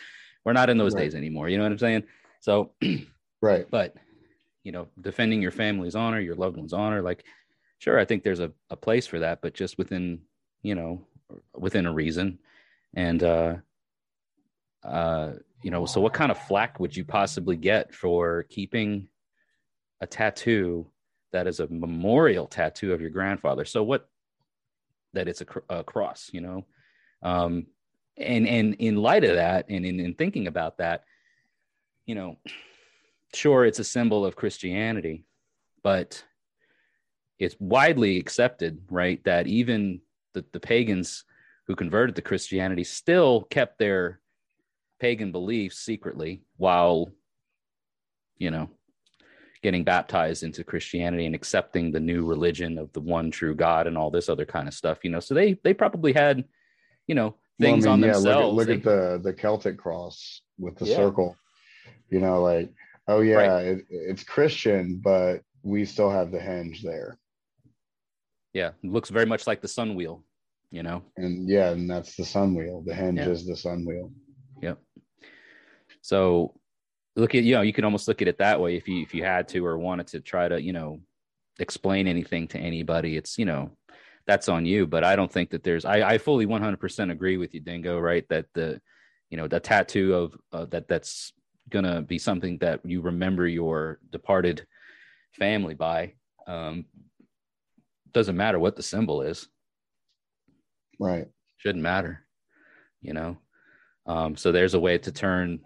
We're 0.44 0.54
not 0.54 0.70
in 0.70 0.78
those 0.78 0.94
Right. 0.94 1.02
days 1.02 1.14
anymore. 1.14 1.50
You 1.50 1.58
know 1.58 1.64
what 1.64 1.72
I'm 1.72 1.78
saying? 1.78 2.04
So 2.40 2.72
right 3.42 3.66
but 3.70 3.94
you 4.64 4.72
know 4.72 4.88
defending 5.00 5.40
your 5.42 5.50
family's 5.50 5.94
honor 5.94 6.20
your 6.20 6.34
loved 6.34 6.56
one's 6.56 6.72
honor 6.72 7.02
like 7.02 7.24
sure 7.78 7.98
i 7.98 8.04
think 8.04 8.22
there's 8.22 8.40
a, 8.40 8.50
a 8.70 8.76
place 8.76 9.06
for 9.06 9.18
that 9.20 9.40
but 9.42 9.54
just 9.54 9.78
within 9.78 10.20
you 10.62 10.74
know 10.74 11.06
within 11.56 11.86
a 11.86 11.92
reason 11.92 12.38
and 12.94 13.22
uh 13.22 13.54
uh 14.82 15.32
you 15.62 15.70
know 15.70 15.86
so 15.86 16.00
what 16.00 16.12
kind 16.12 16.30
of 16.30 16.38
flack 16.38 16.78
would 16.78 16.96
you 16.96 17.04
possibly 17.04 17.56
get 17.56 17.94
for 17.94 18.44
keeping 18.44 19.08
a 20.00 20.06
tattoo 20.06 20.86
that 21.32 21.46
is 21.46 21.60
a 21.60 21.66
memorial 21.68 22.46
tattoo 22.46 22.92
of 22.92 23.00
your 23.00 23.10
grandfather? 23.10 23.64
So 23.64 23.82
what 23.82 24.08
that 25.14 25.28
it's 25.28 25.40
a, 25.40 25.44
cr- 25.44 25.58
a 25.68 25.84
cross 25.84 26.30
you 26.32 26.40
know? 26.40 26.64
Um 27.22 27.66
and 28.18 28.46
and 28.46 28.74
in 28.74 28.96
light 28.96 29.24
of 29.24 29.36
that 29.36 29.66
and 29.68 29.86
in, 29.86 30.00
in 30.00 30.14
thinking 30.14 30.46
about 30.46 30.78
that 30.78 31.04
you 32.06 32.14
know 32.14 32.36
sure 33.34 33.64
it's 33.64 33.78
a 33.78 33.84
symbol 33.84 34.24
of 34.24 34.36
christianity 34.36 35.24
but 35.82 36.24
it's 37.38 37.56
widely 37.60 38.18
accepted 38.18 38.80
right 38.90 39.22
that 39.24 39.46
even 39.46 40.00
the, 40.34 40.44
the 40.52 40.60
pagans 40.60 41.24
who 41.66 41.76
converted 41.76 42.16
to 42.16 42.22
christianity 42.22 42.84
still 42.84 43.42
kept 43.42 43.78
their 43.78 44.20
pagan 45.00 45.32
beliefs 45.32 45.78
secretly 45.78 46.42
while 46.56 47.10
you 48.36 48.50
know 48.50 48.68
getting 49.62 49.84
baptized 49.84 50.42
into 50.42 50.62
christianity 50.64 51.26
and 51.26 51.34
accepting 51.34 51.90
the 51.90 52.00
new 52.00 52.24
religion 52.24 52.78
of 52.78 52.92
the 52.92 53.00
one 53.00 53.30
true 53.30 53.54
god 53.54 53.86
and 53.86 53.96
all 53.98 54.10
this 54.10 54.28
other 54.28 54.44
kind 54.46 54.68
of 54.68 54.74
stuff 54.74 54.98
you 55.02 55.10
know 55.10 55.20
so 55.20 55.34
they 55.34 55.54
they 55.64 55.74
probably 55.74 56.12
had 56.12 56.44
you 57.06 57.14
know 57.14 57.34
Well, 57.58 57.72
I 57.72 57.72
things 57.72 57.84
mean, 57.84 57.92
on 57.92 58.00
yeah, 58.00 58.12
themselves 58.12 58.56
look 58.56 58.68
at, 58.68 58.84
look 58.84 58.86
at 58.86 59.22
the 59.22 59.30
the 59.30 59.32
celtic 59.32 59.78
cross 59.78 60.42
with 60.58 60.76
the 60.76 60.86
Yeah. 60.86 60.96
circle 60.96 61.36
you 62.10 62.20
know 62.20 62.42
like 62.42 62.72
oh 63.08 63.20
yeah 63.20 63.58
it, 63.58 63.84
it's 63.90 64.22
christian 64.24 65.00
but 65.02 65.42
we 65.62 65.84
still 65.84 66.10
have 66.10 66.30
the 66.30 66.40
hinge 66.40 66.82
there 66.82 67.18
yeah 68.52 68.68
it 68.82 68.90
looks 68.90 69.10
very 69.10 69.26
much 69.26 69.46
like 69.46 69.60
the 69.60 69.68
sun 69.68 69.94
wheel 69.94 70.24
you 70.70 70.82
know 70.82 71.02
and 71.16 71.48
yeah 71.48 71.70
and 71.70 71.90
that's 71.90 72.14
the 72.16 72.24
sun 72.24 72.54
wheel 72.54 72.82
the 72.86 72.94
hinge 72.94 73.18
Yeah. 73.18 73.28
is 73.28 73.46
the 73.46 73.56
sun 73.56 73.84
wheel. 73.84 74.12
So 76.08 76.54
look 77.16 77.34
at 77.34 77.44
you 77.44 77.54
know 77.54 77.60
you 77.60 77.74
could 77.74 77.84
almost 77.84 78.08
look 78.08 78.22
at 78.22 78.28
it 78.28 78.38
that 78.38 78.58
way 78.58 78.76
if 78.76 78.88
you 78.88 79.02
if 79.02 79.14
you 79.14 79.22
had 79.24 79.46
to 79.48 79.66
or 79.66 79.76
wanted 79.76 80.06
to 80.06 80.20
try 80.20 80.48
to 80.48 80.58
you 80.58 80.72
know 80.72 81.00
explain 81.58 82.06
anything 82.06 82.48
to 82.48 82.58
anybody. 82.58 83.18
It's 83.18 83.36
you 83.36 83.44
know 83.44 83.72
that's 84.26 84.48
on 84.48 84.64
you, 84.64 84.86
but 84.86 85.04
I 85.04 85.16
don't 85.16 85.30
think 85.30 85.50
that 85.50 85.62
there's. 85.62 85.84
I 85.84 86.14
I 86.14 86.16
fully 86.16 86.46
100% 86.46 87.12
agree 87.12 87.36
with 87.36 87.52
you, 87.52 87.60
Dingo. 87.60 87.98
Right 87.98 88.26
that 88.30 88.46
the 88.54 88.80
you 89.28 89.36
know 89.36 89.48
the 89.48 89.60
tattoo 89.60 90.14
of 90.14 90.34
uh, 90.50 90.64
that 90.70 90.88
that's 90.88 91.34
gonna 91.68 92.00
be 92.00 92.18
something 92.18 92.56
that 92.58 92.80
you 92.86 93.02
remember 93.02 93.46
your 93.46 93.98
departed 94.10 94.66
family 95.32 95.74
by. 95.74 96.14
Um, 96.46 96.86
doesn't 98.12 98.36
matter 98.36 98.58
what 98.58 98.76
the 98.76 98.82
symbol 98.82 99.20
is 99.20 99.46
right 100.98 101.26
shouldn't 101.58 101.82
matter 101.82 102.24
you 103.02 103.12
know 103.12 103.36
um, 104.06 104.34
so 104.34 104.50
there's 104.50 104.72
a 104.72 104.80
way 104.80 104.96
to 104.96 105.12
turn 105.12 105.60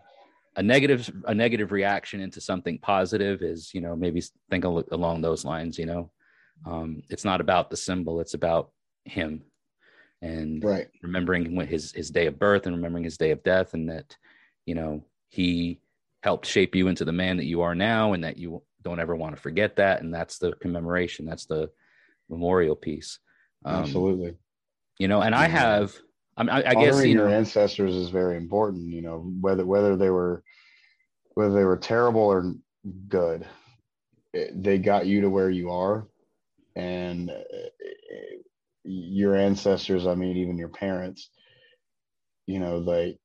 a 0.57 0.63
negative 0.63 1.11
a 1.27 1.35
negative 1.35 1.73
reaction 1.73 2.21
into 2.21 2.41
something 2.41 2.79
positive 2.79 3.43
is 3.43 3.73
you 3.75 3.81
know 3.81 3.97
maybe 3.97 4.23
think 4.51 4.65
al- 4.65 4.85
along 4.93 5.21
those 5.21 5.45
lines 5.45 5.79
you 5.79 5.87
know? 5.87 6.11
Um, 6.65 7.03
it's 7.09 7.25
not 7.25 7.41
about 7.41 7.71
the 7.71 7.77
symbol 7.77 8.21
it's 8.21 8.35
about 8.35 8.71
him 9.05 9.43
and 10.21 10.63
right. 10.63 10.89
remembering 11.03 11.57
his 11.67 11.93
his 11.93 12.11
day 12.11 12.27
of 12.27 12.39
birth 12.39 12.67
and 12.67 12.77
remembering 12.77 13.05
his 13.05 13.19
day 13.19 13.31
of 13.31 13.43
death 13.43 13.75
and 13.75 13.89
that 13.89 14.17
you 14.67 14.75
know 14.75 15.05
he 15.29 15.81
helped 16.23 16.47
shape 16.47 16.75
you 16.75 16.87
into 16.87 17.05
the 17.05 17.13
man 17.13 17.37
that 17.39 17.47
you 17.47 17.63
are 17.63 17.75
now 17.75 18.13
and 18.13 18.23
that 18.23 18.37
you 18.37 18.63
don't 18.83 19.01
ever 19.01 19.17
want 19.17 19.35
to 19.35 19.41
forget 19.43 19.77
that 19.77 20.03
and 20.03 20.15
that's 20.15 20.39
the 20.39 20.53
commemoration 20.55 21.27
that's 21.27 21.47
the 21.47 21.71
memorial 22.29 22.77
piece. 22.77 23.19
Um, 23.65 23.83
absolutely. 23.83 24.35
you 24.99 25.09
know 25.09 25.23
and 25.23 25.35
i 25.35 25.49
have 25.49 25.95
i, 26.37 26.43
mean, 26.43 26.51
I, 26.51 26.71
I 26.71 26.75
guess 26.75 27.05
you 27.05 27.15
your 27.15 27.29
know. 27.29 27.35
ancestors 27.35 27.95
is 27.95 28.11
very 28.11 28.37
important 28.37 28.91
you 28.91 29.03
know 29.03 29.19
whether 29.41 29.65
whether 29.65 29.97
they 29.97 30.11
were 30.11 30.43
whether 31.35 31.55
they 31.55 31.65
were 31.65 31.79
terrible 31.79 32.23
or 32.23 32.55
good 33.09 33.47
it- 34.33 34.63
they 34.63 34.79
got 34.79 35.07
you 35.07 35.23
to 35.23 35.31
where 35.31 35.51
you 35.51 35.71
are. 35.71 36.07
And 36.75 37.31
uh, 37.31 37.35
your 38.85 39.37
ancestors 39.37 40.07
i 40.07 40.15
mean 40.15 40.37
even 40.39 40.59
your 40.59 40.69
parents 40.69 41.31
you 42.47 42.59
know 42.59 42.83
they 42.83 43.17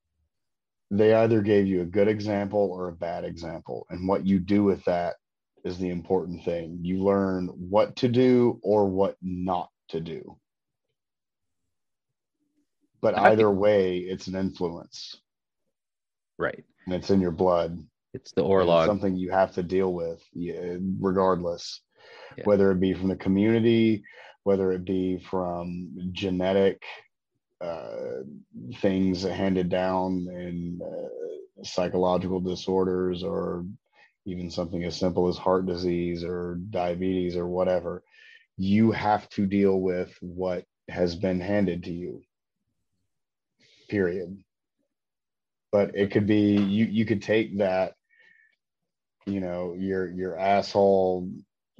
they 0.92 1.14
either 1.16 1.42
gave 1.42 1.68
you 1.68 1.82
a 1.82 1.86
good 1.86 2.08
example 2.08 2.70
or 2.72 2.88
a 2.88 2.94
bad 2.94 3.26
example. 3.26 3.86
And 3.90 4.08
what 4.08 4.26
you 4.26 4.40
do 4.40 4.64
with 4.64 4.84
that 4.86 5.16
is 5.66 5.78
the 5.78 5.90
important 5.90 6.46
thing. 6.46 6.80
You 6.82 7.04
learn 7.04 7.48
what 7.48 7.98
to 7.98 8.08
do 8.08 8.60
or 8.64 8.88
what 8.88 9.18
not 9.22 9.70
to 9.90 10.00
do 10.00 10.38
but 13.16 13.18
either 13.18 13.50
way 13.50 14.00
it's 14.00 14.28
an 14.28 14.36
influence. 14.36 15.22
Right. 16.38 16.64
And 16.86 16.96
it's 16.96 17.10
in 17.10 17.22
your 17.22 17.32
blood. 17.32 17.80
It's 18.14 18.32
the 18.32 18.44
and 18.44 18.70
it's 18.70 18.86
something 18.86 19.16
you 19.16 19.32
have 19.32 19.54
to 19.54 19.64
deal 19.64 19.94
with 19.94 20.22
regardless. 21.00 21.82
Yeah. 22.38 22.44
whether 22.44 22.72
it 22.72 22.80
be 22.80 22.94
from 22.94 23.08
the 23.08 23.16
community, 23.16 24.04
whether 24.44 24.72
it 24.72 24.86
be 24.86 25.18
from 25.18 26.10
genetic 26.12 26.84
uh, 27.62 28.24
things 28.82 29.24
handed 29.24 29.70
down 29.70 30.28
in 30.30 30.80
uh, 30.84 31.64
psychological 31.64 32.40
disorders 32.40 33.24
or 33.24 33.66
even 34.26 34.52
something 34.52 34.84
as 34.84 34.98
simple 34.98 35.28
as 35.28 35.38
heart 35.38 35.66
disease 35.66 36.24
or 36.24 36.60
diabetes 36.70 37.36
or 37.36 37.48
whatever, 37.48 38.04
you 38.58 38.92
have 38.92 39.28
to 39.30 39.46
deal 39.46 39.80
with 39.80 40.16
what 40.22 40.66
has 40.90 41.16
been 41.16 41.40
handed 41.40 41.84
to 41.84 41.94
you. 41.94 42.22
Period. 43.90 44.38
But 45.72 45.96
it 45.96 46.12
could 46.12 46.28
be 46.28 46.56
you 46.56 46.86
you 46.86 47.06
could 47.06 47.22
take 47.22 47.58
that, 47.58 47.94
you 49.26 49.40
know, 49.40 49.76
your 49.78 50.10
your 50.10 50.38
asshole 50.38 51.30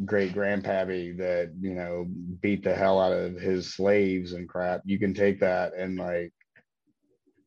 great 0.06 0.34
grandpappy 0.34 1.18
that, 1.18 1.54
you 1.60 1.74
know, 1.74 2.06
beat 2.42 2.64
the 2.64 2.76
hell 2.76 3.00
out 3.00 3.14
of 3.14 3.34
his 3.36 3.74
slaves 3.74 4.34
and 4.34 4.48
crap. 4.48 4.82
You 4.86 5.00
can 5.00 5.14
take 5.14 5.40
that 5.40 5.74
and 5.74 5.98
like 5.98 6.34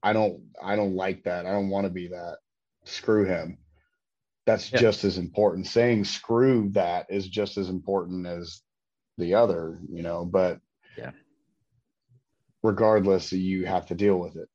I 0.03 0.13
don't 0.13 0.43
I 0.63 0.77
don't 0.77 0.97
like 0.97 1.25
that. 1.25 1.47
I 1.47 1.53
don't 1.53 1.69
want 1.69 1.85
to 1.85 1.91
be 1.91 2.09
that. 2.09 2.39
Screw 2.85 3.25
him 3.25 3.59
that's 4.47 4.73
yeah. 4.73 4.79
just 4.79 5.05
as 5.05 5.19
important 5.19 5.67
saying 5.67 6.05
screw 6.05 6.69
that 6.71 7.07
is 7.09 7.29
just 7.29 7.57
as 7.57 7.69
important 7.69 8.27
as 8.27 8.61
the 9.19 9.35
other 9.35 9.79
you 9.89 10.03
know 10.03 10.25
but 10.25 10.59
yeah 10.97 11.11
regardless 12.63 13.33
you 13.33 13.67
have 13.67 13.87
to 13.87 13.95
deal 13.95 14.19
with 14.19 14.37
it. 14.37 14.49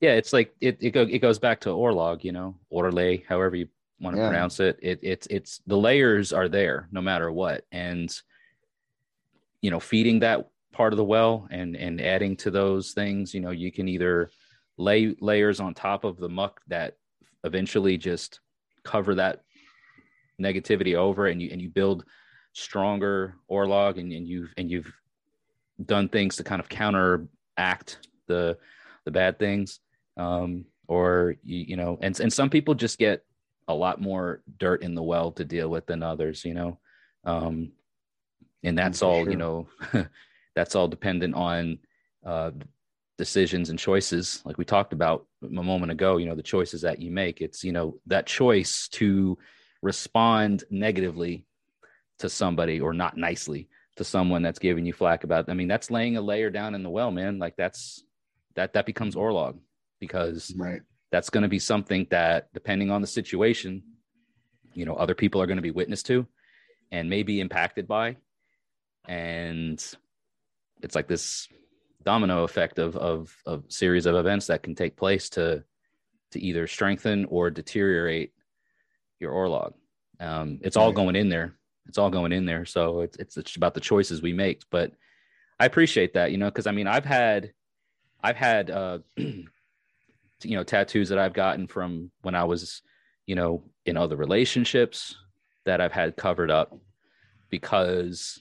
Yeah 0.00 0.12
it's 0.12 0.32
like 0.32 0.54
it 0.60 0.78
it, 0.80 0.90
go, 0.90 1.02
it 1.02 1.18
goes 1.18 1.38
back 1.38 1.60
to 1.60 1.70
orlog 1.70 2.24
you 2.24 2.32
know 2.32 2.56
orlay 2.72 3.24
however 3.26 3.56
you 3.56 3.68
want 4.00 4.16
to 4.16 4.22
yeah. 4.22 4.28
pronounce 4.28 4.60
it. 4.60 4.78
It 4.80 4.98
it's 5.02 5.26
it's 5.28 5.60
the 5.66 5.76
layers 5.76 6.32
are 6.32 6.48
there 6.48 6.88
no 6.90 7.00
matter 7.00 7.30
what. 7.30 7.64
And 7.70 8.14
you 9.60 9.70
know 9.70 9.80
feeding 9.80 10.20
that 10.20 10.48
part 10.72 10.92
of 10.92 10.96
the 10.96 11.04
well 11.04 11.46
and 11.50 11.76
and 11.76 12.00
adding 12.00 12.36
to 12.36 12.50
those 12.50 12.92
things 12.92 13.34
you 13.34 13.40
know 13.40 13.50
you 13.50 13.70
can 13.72 13.88
either 13.88 14.30
lay 14.78 15.14
layers 15.20 15.60
on 15.60 15.74
top 15.74 16.04
of 16.04 16.16
the 16.16 16.28
muck 16.28 16.60
that 16.68 16.96
eventually 17.44 17.98
just 17.98 18.40
cover 18.84 19.14
that 19.14 19.42
negativity 20.40 20.94
over 20.94 21.26
and 21.26 21.42
you 21.42 21.50
and 21.52 21.60
you 21.60 21.68
build 21.68 22.04
stronger 22.52 23.36
orlog 23.50 23.98
and, 23.98 24.12
and 24.12 24.26
you've 24.26 24.52
and 24.56 24.70
you've 24.70 24.90
done 25.84 26.08
things 26.08 26.36
to 26.36 26.44
kind 26.44 26.60
of 26.60 26.68
counteract 26.68 28.08
the 28.26 28.58
the 29.04 29.10
bad 29.10 29.38
things. 29.38 29.80
Um 30.16 30.66
or 30.88 31.36
you, 31.44 31.58
you 31.58 31.76
know 31.76 31.98
and 32.00 32.18
and 32.20 32.32
some 32.32 32.50
people 32.50 32.74
just 32.74 32.98
get 32.98 33.24
a 33.68 33.74
lot 33.74 34.00
more 34.00 34.42
dirt 34.58 34.82
in 34.82 34.94
the 34.94 35.02
well 35.02 35.30
to 35.32 35.44
deal 35.44 35.68
with 35.68 35.86
than 35.86 36.02
others 36.02 36.44
you 36.44 36.54
know? 36.54 36.78
Um 37.24 37.72
and 38.62 38.76
that's 38.76 39.02
all 39.02 39.22
sure. 39.24 39.30
you 39.30 39.36
know 39.36 39.68
that's 40.54 40.74
all 40.74 40.88
dependent 40.88 41.34
on 41.34 41.78
uh 42.24 42.50
decisions 43.16 43.68
and 43.68 43.78
choices. 43.78 44.40
Like 44.46 44.56
we 44.56 44.64
talked 44.64 44.94
about 44.94 45.26
a 45.42 45.62
moment 45.62 45.92
ago 45.92 46.16
you 46.16 46.26
know 46.26 46.34
the 46.34 46.42
choices 46.42 46.80
that 46.82 47.00
you 47.00 47.10
make. 47.10 47.40
It's 47.40 47.62
you 47.62 47.72
know 47.72 47.98
that 48.06 48.26
choice 48.26 48.88
to 48.92 49.38
respond 49.82 50.64
negatively 50.70 51.44
to 52.18 52.28
somebody 52.28 52.80
or 52.80 52.92
not 52.92 53.16
nicely 53.16 53.68
to 53.96 54.04
someone 54.04 54.42
that's 54.42 54.58
giving 54.58 54.86
you 54.86 54.92
flack 54.92 55.24
about 55.24 55.48
i 55.48 55.54
mean 55.54 55.68
that's 55.68 55.90
laying 55.90 56.16
a 56.16 56.20
layer 56.20 56.50
down 56.50 56.74
in 56.74 56.82
the 56.82 56.90
well 56.90 57.10
man 57.10 57.38
like 57.38 57.56
that's 57.56 58.04
that 58.54 58.72
that 58.72 58.86
becomes 58.86 59.14
orlog 59.14 59.58
because 59.98 60.52
right 60.56 60.82
that's 61.10 61.30
going 61.30 61.42
to 61.42 61.48
be 61.48 61.58
something 61.58 62.06
that 62.10 62.52
depending 62.54 62.90
on 62.90 63.00
the 63.00 63.06
situation 63.06 63.82
you 64.74 64.84
know 64.84 64.94
other 64.94 65.14
people 65.14 65.40
are 65.42 65.46
going 65.46 65.56
to 65.56 65.62
be 65.62 65.70
witness 65.70 66.02
to 66.02 66.26
and 66.92 67.10
may 67.10 67.22
be 67.22 67.40
impacted 67.40 67.86
by 67.86 68.16
and 69.08 69.96
it's 70.82 70.94
like 70.94 71.08
this 71.08 71.48
domino 72.02 72.44
effect 72.44 72.78
of 72.78 72.96
of 72.96 73.36
of 73.44 73.64
series 73.68 74.06
of 74.06 74.14
events 74.14 74.46
that 74.46 74.62
can 74.62 74.74
take 74.74 74.96
place 74.96 75.28
to 75.28 75.62
to 76.32 76.40
either 76.40 76.66
strengthen 76.66 77.24
or 77.26 77.50
deteriorate 77.50 78.32
your 79.18 79.32
orlog. 79.32 79.74
Um, 80.18 80.58
it's 80.62 80.76
all 80.76 80.92
going 80.92 81.16
in 81.16 81.28
there. 81.28 81.54
It's 81.90 81.98
all 81.98 82.08
going 82.08 82.30
in 82.30 82.46
there. 82.46 82.64
So 82.64 83.00
it's 83.00 83.16
it's, 83.16 83.36
it's 83.36 83.56
about 83.56 83.74
the 83.74 83.80
choices 83.80 84.22
we 84.22 84.32
make. 84.32 84.62
But 84.70 84.92
I 85.58 85.66
appreciate 85.66 86.14
that, 86.14 86.30
you 86.30 86.38
know, 86.38 86.46
because 86.46 86.68
I 86.68 86.70
mean, 86.70 86.86
I've 86.86 87.04
had 87.04 87.52
I've 88.22 88.36
had 88.36 88.70
uh, 88.70 88.98
you 89.16 89.46
know 90.44 90.62
tattoos 90.62 91.08
that 91.08 91.18
I've 91.18 91.32
gotten 91.32 91.66
from 91.66 92.12
when 92.22 92.36
I 92.36 92.44
was 92.44 92.82
you 93.26 93.34
know 93.34 93.64
in 93.86 93.96
other 93.96 94.16
relationships 94.16 95.16
that 95.64 95.80
I've 95.80 95.90
had 95.90 96.16
covered 96.16 96.48
up 96.52 96.78
because 97.50 98.38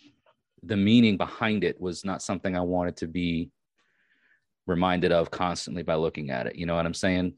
the 0.62 0.77
meaning 0.77 1.17
behind 1.17 1.63
it 1.63 1.81
was 1.81 2.05
not 2.05 2.21
something 2.21 2.55
I 2.55 2.62
wanted 2.62 2.97
to 2.97 3.07
be 3.07 3.49
reminded 4.67 5.12
of 5.12 5.31
constantly 5.31 5.81
by 5.81 5.95
looking 5.95 6.29
at 6.29 6.45
it. 6.45 6.55
You 6.55 6.67
know 6.67 6.75
what 6.75 6.85
I'm 6.85 6.93
saying? 6.93 7.33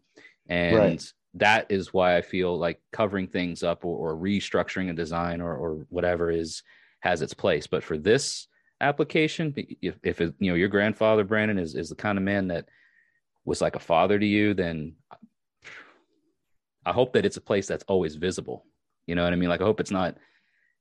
And 0.49 0.75
right. 0.75 1.13
That 1.35 1.67
is 1.69 1.93
why 1.93 2.17
I 2.17 2.21
feel 2.21 2.57
like 2.57 2.81
covering 2.91 3.27
things 3.27 3.63
up 3.63 3.85
or, 3.85 4.13
or 4.13 4.17
restructuring 4.17 4.89
a 4.89 4.93
design 4.93 5.41
or, 5.41 5.55
or 5.55 5.85
whatever 5.89 6.29
is 6.31 6.63
has 6.99 7.21
its 7.21 7.33
place. 7.33 7.67
But 7.67 7.83
for 7.83 7.97
this 7.97 8.47
application, 8.81 9.53
if, 9.81 9.95
if 10.03 10.21
it, 10.21 10.33
you 10.39 10.51
know 10.51 10.55
your 10.55 10.67
grandfather 10.67 11.23
Brandon 11.23 11.57
is 11.57 11.75
is 11.75 11.89
the 11.89 11.95
kind 11.95 12.17
of 12.17 12.23
man 12.23 12.47
that 12.49 12.65
was 13.45 13.61
like 13.61 13.75
a 13.75 13.79
father 13.79 14.19
to 14.19 14.25
you, 14.25 14.53
then 14.53 14.93
I 16.85 16.91
hope 16.91 17.13
that 17.13 17.25
it's 17.25 17.37
a 17.37 17.41
place 17.41 17.67
that's 17.67 17.85
always 17.87 18.15
visible. 18.15 18.65
You 19.07 19.15
know 19.15 19.23
what 19.23 19.33
I 19.33 19.35
mean? 19.35 19.49
Like 19.49 19.61
I 19.61 19.65
hope 19.65 19.79
it's 19.79 19.91
not, 19.91 20.17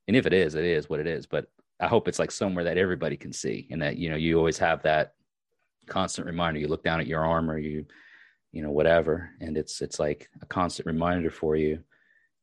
and 0.07 0.17
if 0.17 0.25
it 0.25 0.33
is, 0.33 0.55
it 0.55 0.65
is 0.65 0.89
what 0.89 0.99
it 0.99 1.07
is. 1.07 1.25
But 1.25 1.47
I 1.79 1.87
hope 1.87 2.07
it's 2.07 2.19
like 2.19 2.31
somewhere 2.31 2.63
that 2.65 2.77
everybody 2.77 3.17
can 3.17 3.33
see 3.33 3.67
and 3.71 3.81
that, 3.81 3.97
you 3.97 4.09
know, 4.09 4.15
you 4.15 4.37
always 4.37 4.59
have 4.59 4.83
that 4.83 5.13
constant 5.87 6.27
reminder. 6.27 6.59
You 6.59 6.67
look 6.67 6.83
down 6.83 7.01
at 7.01 7.07
your 7.07 7.25
arm 7.25 7.49
or 7.49 7.57
you, 7.57 7.85
you 8.51 8.61
know, 8.61 8.71
whatever. 8.71 9.29
And 9.39 9.57
it's, 9.57 9.81
it's 9.81 9.99
like 9.99 10.29
a 10.41 10.45
constant 10.45 10.85
reminder 10.87 11.29
for 11.29 11.55
you. 11.55 11.79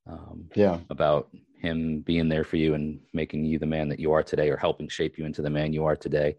Um, 0.06 0.48
yeah. 0.54 0.78
About 0.90 1.28
him 1.60 2.00
being 2.00 2.28
there 2.28 2.44
for 2.44 2.56
you 2.56 2.74
and 2.74 3.00
making 3.12 3.44
you 3.44 3.58
the 3.58 3.66
man 3.66 3.88
that 3.88 4.00
you 4.00 4.12
are 4.12 4.22
today 4.22 4.48
or 4.48 4.56
helping 4.56 4.88
shape 4.88 5.18
you 5.18 5.26
into 5.26 5.42
the 5.42 5.50
man 5.50 5.72
you 5.72 5.84
are 5.84 5.96
today. 5.96 6.36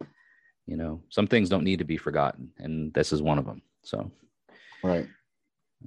You 0.65 0.77
know, 0.77 1.01
some 1.09 1.27
things 1.27 1.49
don't 1.49 1.63
need 1.63 1.79
to 1.79 1.85
be 1.85 1.97
forgotten. 1.97 2.51
And 2.57 2.93
this 2.93 3.11
is 3.11 3.21
one 3.21 3.37
of 3.37 3.45
them. 3.45 3.61
So, 3.83 4.11
right. 4.83 5.07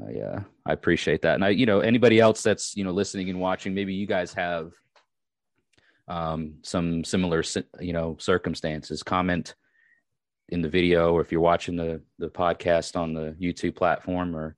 I, 0.00 0.20
uh, 0.20 0.40
I 0.64 0.72
appreciate 0.72 1.22
that. 1.22 1.34
And 1.34 1.44
I, 1.44 1.50
you 1.50 1.66
know, 1.66 1.80
anybody 1.80 2.20
else 2.20 2.42
that's, 2.42 2.76
you 2.76 2.84
know, 2.84 2.92
listening 2.92 3.30
and 3.30 3.40
watching, 3.40 3.74
maybe 3.74 3.94
you 3.94 4.06
guys 4.06 4.32
have 4.34 4.72
um, 6.08 6.54
some 6.62 7.04
similar 7.04 7.42
you 7.80 7.92
know 7.92 8.16
circumstances 8.18 9.02
comment 9.02 9.54
in 10.52 10.62
the 10.62 10.68
video 10.68 11.12
or 11.12 11.20
if 11.20 11.32
you're 11.32 11.40
watching 11.40 11.76
the 11.76 12.00
the 12.18 12.28
podcast 12.28 12.94
on 12.94 13.14
the 13.14 13.34
youtube 13.40 13.74
platform 13.74 14.36
or 14.36 14.56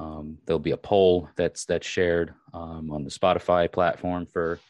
um, 0.00 0.38
there'll 0.44 0.60
be 0.60 0.72
a 0.72 0.76
poll 0.76 1.28
that's 1.36 1.64
that's 1.64 1.86
shared 1.86 2.34
um, 2.52 2.90
on 2.90 3.04
the 3.04 3.10
spotify 3.10 3.70
platform 3.70 4.26
for 4.26 4.60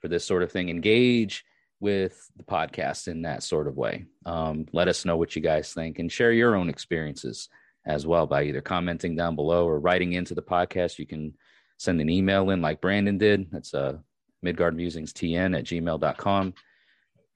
for 0.00 0.08
this 0.08 0.24
sort 0.24 0.42
of 0.42 0.52
thing. 0.52 0.68
Engage 0.68 1.44
with 1.80 2.30
the 2.36 2.42
podcast 2.42 3.08
in 3.08 3.22
that 3.22 3.42
sort 3.42 3.68
of 3.68 3.76
way. 3.76 4.06
Um, 4.26 4.66
let 4.72 4.88
us 4.88 5.04
know 5.04 5.16
what 5.16 5.36
you 5.36 5.42
guys 5.42 5.72
think 5.72 5.98
and 5.98 6.10
share 6.10 6.32
your 6.32 6.56
own 6.56 6.68
experiences 6.68 7.48
as 7.86 8.06
well 8.06 8.26
by 8.26 8.44
either 8.44 8.60
commenting 8.60 9.16
down 9.16 9.36
below 9.36 9.66
or 9.66 9.78
writing 9.78 10.12
into 10.12 10.34
the 10.34 10.42
podcast. 10.42 10.98
You 10.98 11.06
can 11.06 11.34
send 11.78 12.00
an 12.00 12.10
email 12.10 12.50
in 12.50 12.60
like 12.60 12.80
brandon 12.80 13.18
did. 13.18 13.50
That's 13.50 13.74
uh, 13.74 13.98
midgardmusingstn 14.44 15.56
at 15.56 15.64
gmail.com. 15.64 16.54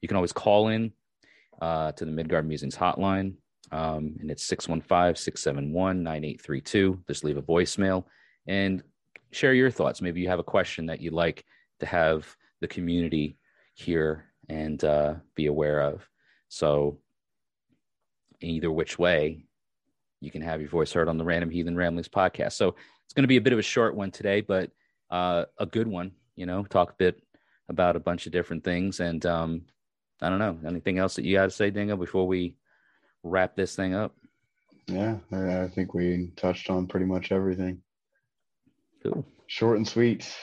You 0.01 0.07
can 0.07 0.17
always 0.17 0.33
call 0.33 0.67
in 0.67 0.91
uh, 1.63 1.93
to 1.93 2.03
the 2.03 2.11
Midgard 2.11 2.45
Musings 2.45 2.75
hotline, 2.75 3.35
um, 3.71 4.17
and 4.19 4.29
it's 4.29 4.43
615 4.43 5.15
671 5.15 6.03
9832. 6.03 6.99
Just 7.07 7.23
leave 7.23 7.37
a 7.37 7.41
voicemail 7.41 8.03
and 8.47 8.83
share 9.31 9.53
your 9.53 9.71
thoughts. 9.71 10.01
Maybe 10.01 10.19
you 10.19 10.27
have 10.27 10.39
a 10.39 10.43
question 10.43 10.87
that 10.87 10.99
you'd 10.99 11.13
like 11.13 11.45
to 11.79 11.85
have 11.85 12.35
the 12.59 12.67
community 12.67 13.37
hear 13.75 14.25
and 14.49 14.83
uh, 14.83 15.15
be 15.35 15.45
aware 15.45 15.81
of. 15.81 16.07
So, 16.49 16.99
either 18.41 18.71
which 18.71 18.99
way, 18.99 19.45
you 20.19 20.31
can 20.31 20.41
have 20.41 20.59
your 20.59 20.69
voice 20.69 20.91
heard 20.91 21.07
on 21.07 21.17
the 21.17 21.23
Random 21.23 21.49
Heathen 21.49 21.77
Ramblings 21.77 22.09
podcast. 22.09 22.53
So, 22.53 22.75
it's 23.05 23.13
going 23.13 23.23
to 23.23 23.27
be 23.27 23.37
a 23.37 23.41
bit 23.41 23.53
of 23.53 23.59
a 23.59 23.63
short 23.63 23.95
one 23.95 24.11
today, 24.11 24.41
but 24.41 24.69
uh, 25.09 25.45
a 25.57 25.65
good 25.65 25.87
one 25.87 26.11
you 26.35 26.45
know, 26.45 26.63
talk 26.63 26.91
a 26.91 26.95
bit 26.95 27.21
about 27.69 27.95
a 27.95 27.99
bunch 27.99 28.25
of 28.25 28.31
different 28.31 28.63
things. 28.63 28.99
And 28.99 29.25
um, 29.25 29.61
I 30.23 30.29
don't 30.29 30.39
know, 30.39 30.57
anything 30.65 30.97
else 30.97 31.15
that 31.15 31.25
you 31.25 31.35
got 31.35 31.45
to 31.45 31.51
say, 31.51 31.69
Dingo, 31.69 31.97
before 31.97 32.25
we 32.25 32.55
wrap 33.23 33.55
this 33.55 33.75
thing 33.75 33.93
up? 33.93 34.15
Yeah, 34.87 35.17
I 35.31 35.67
think 35.67 35.93
we 35.93 36.31
touched 36.35 36.69
on 36.69 36.87
pretty 36.87 37.05
much 37.05 37.31
everything. 37.31 37.81
Cool. 39.01 39.25
Short 39.47 39.77
and 39.77 39.87
sweet. 39.87 40.33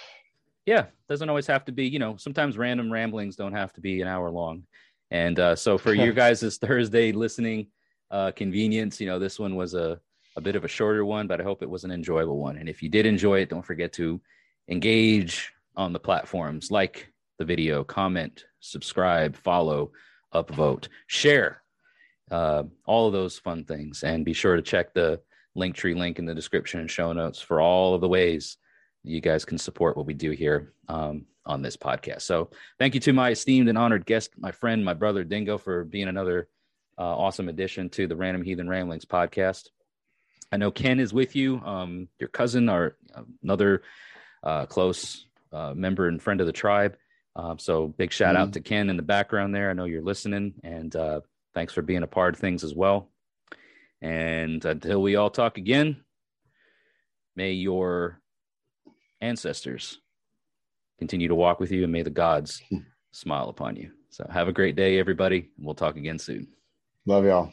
Yeah, 0.67 0.87
doesn't 1.09 1.29
always 1.29 1.47
have 1.47 1.65
to 1.67 1.73
be, 1.73 1.87
you 1.87 1.99
know, 1.99 2.17
sometimes 2.17 2.59
random 2.59 2.93
ramblings 2.93 3.37
don't 3.37 3.53
have 3.53 3.73
to 3.75 3.81
be 3.81 4.01
an 4.03 4.09
hour 4.09 4.31
long. 4.31 4.65
And 5.11 5.39
uh, 5.39 5.57
so 5.57 5.79
for 5.79 5.95
you 5.95 6.13
guys 6.15 6.41
this 6.41 6.59
Thursday 6.59 7.13
listening 7.13 7.69
uh, 8.11 8.33
convenience, 8.33 9.01
you 9.01 9.07
know, 9.07 9.19
this 9.19 9.39
one 9.39 9.57
was 9.57 9.75
a, 9.75 9.99
a 10.37 10.41
bit 10.41 10.57
of 10.57 10.65
a 10.65 10.69
shorter 10.69 11.05
one, 11.05 11.27
but 11.27 11.41
I 11.41 11.45
hope 11.45 11.63
it 11.63 11.71
was 11.71 11.85
an 11.85 11.91
enjoyable 11.91 12.39
one. 12.39 12.57
And 12.57 12.69
if 12.69 12.83
you 12.83 12.89
did 12.89 13.07
enjoy 13.07 13.41
it, 13.41 13.49
don't 13.49 13.65
forget 13.65 13.93
to 13.95 14.21
engage 14.69 15.53
on 15.77 15.93
the 15.93 15.99
platforms 15.99 16.71
like 16.71 17.13
the 17.41 17.45
video, 17.47 17.83
comment, 17.83 18.45
subscribe, 18.61 19.35
follow, 19.35 19.91
upvote, 20.35 20.89
share, 21.07 21.63
uh, 22.31 22.65
all 22.85 23.07
of 23.07 23.15
those 23.15 23.39
fun 23.39 23.65
things. 23.65 24.05
And 24.05 24.27
be 24.27 24.35
sure 24.35 24.57
to 24.57 24.63
check 24.63 24.93
the 24.93 25.23
Linktree 25.57 25.97
link 25.97 26.19
in 26.19 26.27
the 26.27 26.35
description 26.35 26.81
and 26.81 26.91
show 26.91 27.15
notes 27.15 27.41
for 27.41 27.63
all 27.63 27.95
of 27.95 28.03
the 28.03 28.09
ways 28.09 28.59
you 29.03 29.23
guys 29.23 29.47
can 29.47 29.57
support 29.57 29.97
what 29.97 30.05
we 30.05 30.13
do 30.13 30.33
here 30.33 30.75
um, 30.89 31.25
on 31.47 31.63
this 31.63 31.79
podcast. 31.79 32.23
So 32.23 32.51
thank 32.79 32.93
you 32.93 33.01
to 33.01 33.15
my 33.15 33.31
esteemed 33.31 33.71
and 33.71 33.79
honored 33.79 34.05
guest, 34.05 34.33
my 34.37 34.53
friend, 34.53 34.85
my 34.85 34.93
brother 34.93 35.25
Dingo, 35.25 35.57
for 35.57 35.85
being 35.85 36.09
another 36.09 36.47
uh, 36.99 37.17
awesome 37.17 37.49
addition 37.49 37.89
to 37.91 38.07
the 38.07 38.17
Random 38.17 38.43
Heathen 38.43 38.69
Ramblings 38.69 39.07
podcast. 39.07 39.71
I 40.53 40.59
know 40.59 40.71
Ken 40.71 41.01
is 41.01 41.15
with 41.15 41.35
you, 41.35 41.59
um, 41.61 42.09
your 42.19 42.29
cousin, 42.29 42.69
or 42.69 42.99
another 43.43 43.83
uh, 44.43 44.67
close 44.67 45.25
uh, 45.55 45.73
member 45.75 46.07
and 46.07 46.21
friend 46.21 46.43
of 46.43 46.47
the 46.47 46.53
tribe. 46.53 46.99
Um, 47.37 47.59
so 47.59 47.89
big 47.89 48.13
shout 48.13 48.35
mm-hmm. 48.35 48.43
out 48.43 48.53
to 48.55 48.61
Ken 48.61 48.91
in 48.91 48.97
the 48.97 49.03
background 49.03 49.55
there. 49.55 49.71
I 49.71 49.73
know 49.73 49.85
you're 49.85 50.03
listening, 50.03 50.55
and 50.65 50.95
uh, 50.95 51.21
thanks 51.55 51.73
for 51.73 51.83
being 51.83 52.03
a 52.03 52.09
part 52.09 52.35
of 52.35 52.41
things 52.41 52.65
as 52.65 52.75
well. 52.75 53.11
And 54.03 54.65
until 54.65 55.03
we 55.03 55.17
all 55.17 55.31
talk 55.31 55.59
again, 55.59 56.05
may 57.37 57.53
your 57.53 58.21
ancestors 59.21 60.01
continue 60.99 61.29
to 61.29 61.35
walk 61.35 61.61
with 61.61 61.71
you, 61.71 61.85
and 61.85 61.93
may 61.93 62.03
the 62.03 62.11
gods 62.11 62.63
smile 63.13 63.49
upon 63.49 63.77
you. 63.77 63.91
So 64.11 64.27
have 64.31 64.49
a 64.49 64.53
great 64.53 64.77
day, 64.77 64.99
everybody. 64.99 65.51
We'll 65.59 65.75
talk 65.75 65.97
again 65.97 66.19
soon. 66.19 66.49
Love 67.07 67.25
y'all. 67.25 67.53